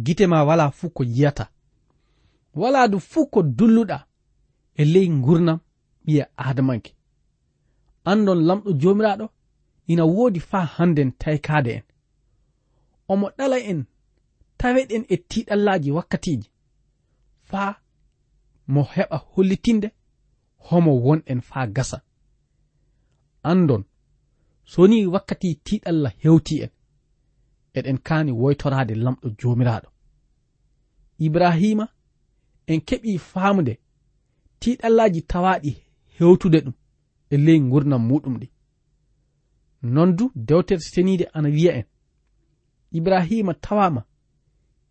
gite 0.04 0.26
ma 0.26 0.44
wala 0.44 0.70
fuu 0.70 0.90
ko 0.90 1.04
yiyata. 1.04 1.50
Wala 2.54 2.88
du 2.88 2.98
fuu 3.00 3.26
ko 3.26 3.42
dulluɗa 3.42 3.98
e 4.74 4.84
ley 4.84 5.08
gurnam 5.24 5.58
ɓiya 6.04 6.24
adamanke 6.36 6.92
andon 8.10 8.40
lamɗo 8.48 8.70
jomiraɗo 8.80 9.26
ina 9.86 10.04
woodi 10.04 10.40
faa 10.40 10.64
hannden 10.76 11.10
taykaade 11.20 11.70
en. 11.78 11.84
Omo 13.08 13.26
ɗala 13.38 13.58
en 13.70 13.80
taweɗen 14.58 15.04
e 15.08 15.16
tiɗallaji 15.30 15.90
wakkatiji 15.96 16.48
faa 17.50 17.72
mo 18.72 18.82
heɓa 18.94 19.16
hollitinde 19.32 19.88
homo 20.66 20.92
wonɗen 21.04 21.40
faa 21.40 21.66
gasa. 21.76 21.98
Andon 23.50 23.82
so 24.72 24.86
ni 24.86 25.06
wakkati 25.14 25.48
tiɗalla 25.66 26.10
hewti 26.22 26.54
en 26.64 26.70
eɗen 27.78 27.98
kani 28.06 28.32
woytorade 28.40 28.94
lamɗo 29.04 29.26
jomiraɗo 29.40 29.88
ibrahima 31.26 31.84
en 32.70 32.80
keɓi 32.88 33.18
famde 33.30 33.72
tiɗallaji 34.60 35.20
tawaɗi 35.30 35.70
hewtude 36.16 36.58
ɗum 36.64 36.76
e 37.30 37.36
ley 37.44 37.60
gurnam 37.70 38.02
muɗum 38.08 38.34
ɗi. 38.40 38.48
Non 39.82 40.10
du 40.16 40.24
dewtere 40.34 40.80
senide 40.80 41.24
ana 41.36 41.48
wiya 41.48 41.72
en 41.78 41.86
ibrahima 42.98 43.54
tawama 43.64 44.02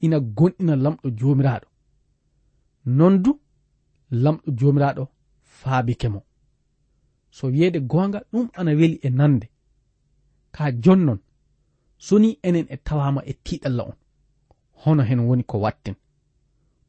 ina 0.05 0.17
gonɗina 0.37 0.75
lamɗo 0.83 1.07
jomiraɗo 1.19 1.67
non 2.85 3.15
du 3.23 3.31
lamɗo 4.23 4.47
jomiraɗo 4.59 5.03
faabike 5.59 6.07
mo 6.13 6.19
so 7.35 7.47
wiyeede 7.47 7.79
goonga 7.91 8.19
ɗum 8.31 8.47
ana 8.59 8.71
weli 8.79 8.99
e 9.07 9.09
nande. 9.09 9.47
ka 10.57 10.71
jonnon. 10.83 11.19
Soni 11.97 12.29
enen 12.47 12.67
e 12.69 12.77
tawama 12.87 13.21
e 13.25 13.33
tiɗalla 13.45 13.83
on. 13.89 13.95
Hono 14.81 15.03
hen 15.09 15.19
woni 15.27 15.43
ko 15.43 15.57
watten 15.65 15.95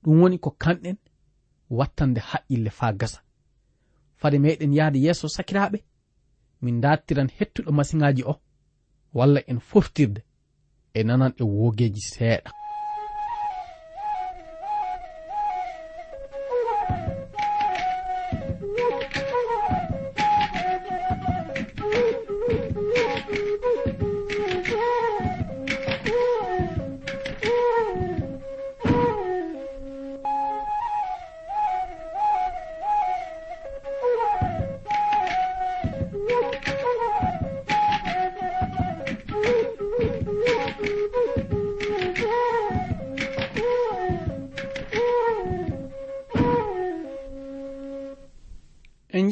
ɗum 0.02 0.20
woni 0.20 0.38
ko 0.44 0.50
kanɗen 0.62 0.96
wattande 1.78 2.20
haqqille 2.31 2.70
faa 2.78 2.92
gasa. 3.00 3.20
Fade 4.20 4.38
meɗen 4.38 4.72
yahde 4.78 4.98
yeeso 5.04 5.28
sakiraɓe 5.37 5.78
min 6.62 6.81
dattiran 6.83 7.31
hettuɗo 7.37 7.70
masiŋaji 7.78 8.22
o 8.33 8.35
walla 9.16 9.40
en 9.50 9.61
foftirde 9.68 10.20
e 10.94 11.00
nanan 11.04 11.33
e 11.40 11.42
wogeji 11.42 12.00
seeɗa. 12.14 12.50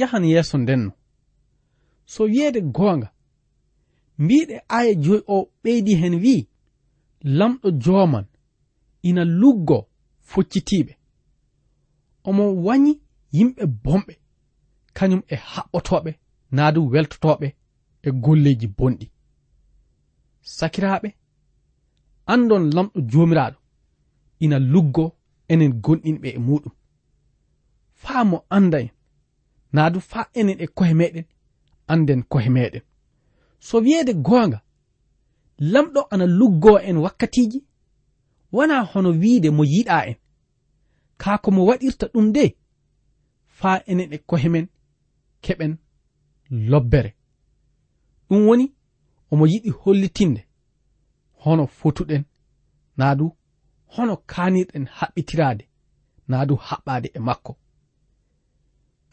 njahan 0.06 0.24
yeeso 0.24 0.58
ndenno. 0.58 0.92
So 2.04 2.24
wiyeede 2.24 2.60
goonga 2.60 3.10
mbiɗe 4.18 4.56
aya 4.68 4.94
joyi 4.94 5.22
o 5.26 5.50
ɓeydi 5.62 5.94
hen 6.00 6.14
wi'i 6.22 6.48
lamɗo 7.38 7.70
jooman 7.82 8.26
ina 9.02 9.24
luggo 9.24 9.78
foccitiiɓe. 10.30 10.92
Omo 12.28 12.44
wañi 12.66 12.92
yimɓe 13.36 13.62
bomɓe 13.84 14.14
kañum 14.96 15.22
e 15.28 15.36
haɓɓotooɓe 15.50 16.10
naadu 16.56 16.80
weltotooɓe 16.92 17.48
e 18.02 18.10
golleeji 18.22 18.66
bonɗi. 18.78 19.06
Sakiraaɓe 20.56 21.08
andon 22.32 22.64
lamɗo 22.74 22.98
joomiraaɗo 23.10 23.58
ina 24.44 24.58
luggo 24.72 25.04
enen 25.52 25.72
gonɗinɓe 25.84 26.28
e 26.36 26.38
muɗum. 26.46 26.72
Faa 28.02 28.24
mo 28.30 28.38
anda 28.56 28.78
en. 28.84 28.95
naa 29.76 29.90
du 29.94 30.00
faa 30.10 30.26
enen 30.38 30.58
e 30.64 30.66
kohe 30.76 30.94
meɗen 31.00 31.24
anden 31.92 32.20
kohe 32.32 32.48
meɗen. 32.56 32.82
So 33.66 33.74
wiyeede 33.84 34.12
goonga 34.26 34.58
lamɗo 35.72 36.00
ana 36.12 36.26
luggoo 36.38 36.78
en 36.88 36.96
wakkatiiji 37.04 37.58
wona 38.54 38.76
hono 38.90 39.10
wiide 39.22 39.48
mo 39.56 39.62
yiɗaa 39.72 40.02
en. 40.10 40.16
Kaa 41.22 41.38
ko 41.42 41.48
mo 41.50 41.62
waɗirta 41.68 42.06
ɗum 42.12 42.26
de 42.36 42.44
faa 43.58 43.76
enen 43.90 44.12
e 44.12 44.18
kohe 44.28 44.48
men 44.54 44.66
keɓen 45.44 45.72
lobbere. 46.70 47.10
Ɗum 48.28 48.42
woni 48.48 48.66
omo 49.32 49.44
yiɗi 49.52 49.70
hollitinde 49.80 50.42
hono 51.42 51.64
fotuɗen 51.78 52.22
naa 52.98 53.14
du 53.18 53.26
hono 53.94 54.14
kaanirɗen 54.30 54.84
haɓɓitiraade 54.98 55.64
naa 56.30 56.44
du 56.48 56.54
haɓɓaade 56.66 57.08
e 57.14 57.20
makko. 57.28 57.52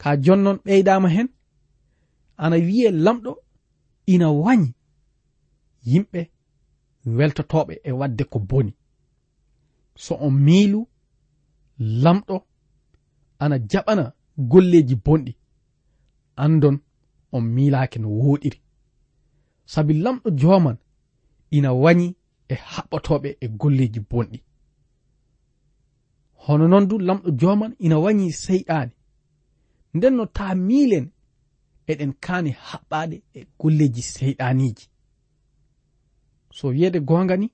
ka 0.00 0.08
jonnon 0.24 0.58
ɓeydama 0.64 1.08
hen 1.16 1.28
ana 2.42 2.56
wiye 2.66 2.90
lamɗo 3.04 3.32
ina 4.12 4.26
wañi 4.44 4.68
yimɓe 5.90 6.20
weltotoɓe 7.16 7.74
e 7.84 7.90
wadde 7.98 8.24
ko 8.32 8.38
boni. 8.38 8.72
So 10.04 10.12
on 10.26 10.30
miilu 10.46 10.80
lamɗo 12.02 12.36
ana 13.42 13.56
jaɓana 13.70 14.04
golleji 14.50 14.94
bonɗi 15.04 15.32
andon 16.36 16.76
on 17.32 17.40
miilaki 17.54 17.98
no 17.98 18.08
woɗiri. 18.08 18.58
Sabi 19.72 19.92
lamɗo 20.04 20.28
joman 20.40 20.76
ina 21.56 21.70
wañi 21.82 22.06
e 22.48 22.54
haɓɓotoɓe 22.70 23.28
e 23.40 23.46
golleji 23.60 24.00
bonɗi. 24.10 24.38
Hono 26.42 26.64
noon 26.68 26.88
du 26.88 26.98
lamɗo 26.98 27.28
joman 27.40 27.72
ina 27.78 27.96
wañi 28.04 28.26
seyɗani 28.42 28.92
nden 29.94 30.14
no 30.16 30.24
taa 30.36 30.54
miilen 30.54 31.06
eɗen 31.90 32.12
kaani 32.24 32.50
haɓɓaade 32.68 33.16
e 33.38 33.40
golleji 33.58 34.02
seyɗaniji 34.12 34.86
so 36.56 36.68
wiyeede 36.68 37.00
goonga 37.08 37.36
ni 37.36 37.46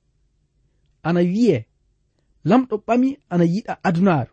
ana 1.03 1.20
wiye 1.20 1.57
lamɗo 2.48 2.74
ɓami 2.87 3.09
ana 3.33 3.44
yiɗa 3.44 3.74
adunaaru 3.88 4.33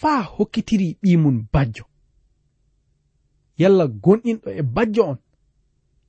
faa 0.00 0.22
hokkitiri 0.34 0.98
ɓii 1.02 1.16
mum 1.22 1.36
bajjo. 1.52 1.84
Yalla 3.60 3.84
gonɗinɗo 3.86 4.48
e 4.60 4.62
bajjo 4.74 5.02
on 5.10 5.18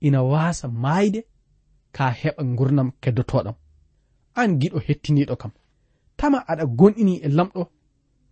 ina 0.05 0.19
waasa 0.31 0.67
maayde 0.83 1.21
kaa 1.95 2.11
heɓa 2.21 2.41
ngurnam 2.51 2.89
keddotoɗam 3.01 3.55
an 4.39 4.49
giɗo 4.59 4.77
hettiniiɗo 4.87 5.35
kam. 5.41 5.51
Tama 6.17 6.37
aɗa 6.51 6.65
gonɗini 6.79 7.13
e 7.25 7.27
lamɗo 7.37 7.61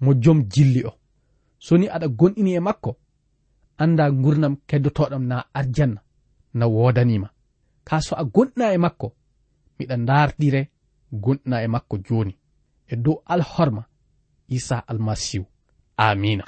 mo 0.03 0.11
jom 0.23 0.39
jilli 0.53 0.81
o. 0.89 0.91
so 1.65 1.77
ni 1.77 1.87
aɗa 1.95 2.07
gonɗini 2.19 2.51
e 2.55 2.59
makko 2.67 2.91
anda 3.83 4.05
gurnam 4.21 4.55
keddotoɗam 4.69 5.23
na 5.31 5.37
arjanna 5.59 6.01
na 6.57 6.65
wodanima. 6.75 7.29
Ka 7.87 7.95
so 8.05 8.13
a 8.15 8.23
gonɗina 8.33 8.73
e 8.73 8.77
makko 8.77 9.07
miɗa 9.77 9.95
dardire 10.07 10.61
gonɗina 11.23 11.57
e 11.63 11.67
makko 11.73 11.95
joni 12.05 12.33
e 12.91 12.95
dow 13.03 13.17
alhorma 13.33 13.83
isa 14.57 14.77
almasihu. 14.89 15.45
Amina. 15.97 16.43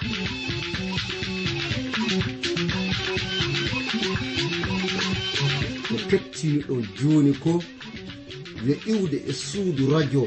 Kettiniɗo 6.09 6.75
joni 6.97 7.33
ko 7.43 7.53
yo 8.67 8.75
iwde 8.91 9.17
e 9.29 9.33
suudu 9.33 9.83
radio 9.93 10.23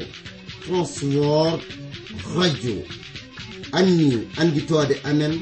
transwor 0.61 1.59
radio. 2.37 2.77
anni 3.71 4.27
anditode 4.37 4.95
amen 5.03 5.33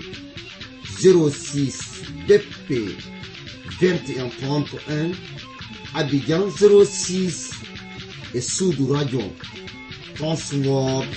06 1.02 1.74
dp 2.28 2.70
2131 3.82 5.16
abidjan 5.94 6.42
06 6.42 7.54
e 8.34 8.42
suudu 8.42 8.94
radio 8.94 9.22
transword 10.18 11.08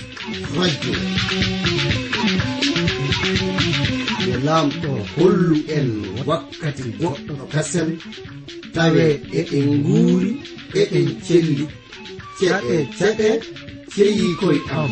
radio 0.59 0.93
yo 4.27 4.35
laamɗo 4.45 4.91
hollu 5.15 5.55
en 5.77 5.89
wakkati 6.27 6.83
goɗɗo 6.99 7.33
kasen 7.53 7.89
tawe 8.75 9.05
eɗen 9.39 9.67
nguuri 9.81 10.31
eɗen 10.81 11.07
celli 11.25 11.65
ceɗe 12.39 12.75
ceɗe 12.97 13.29
ceyi 13.93 14.27
koye 14.39 14.59
am 14.79 14.89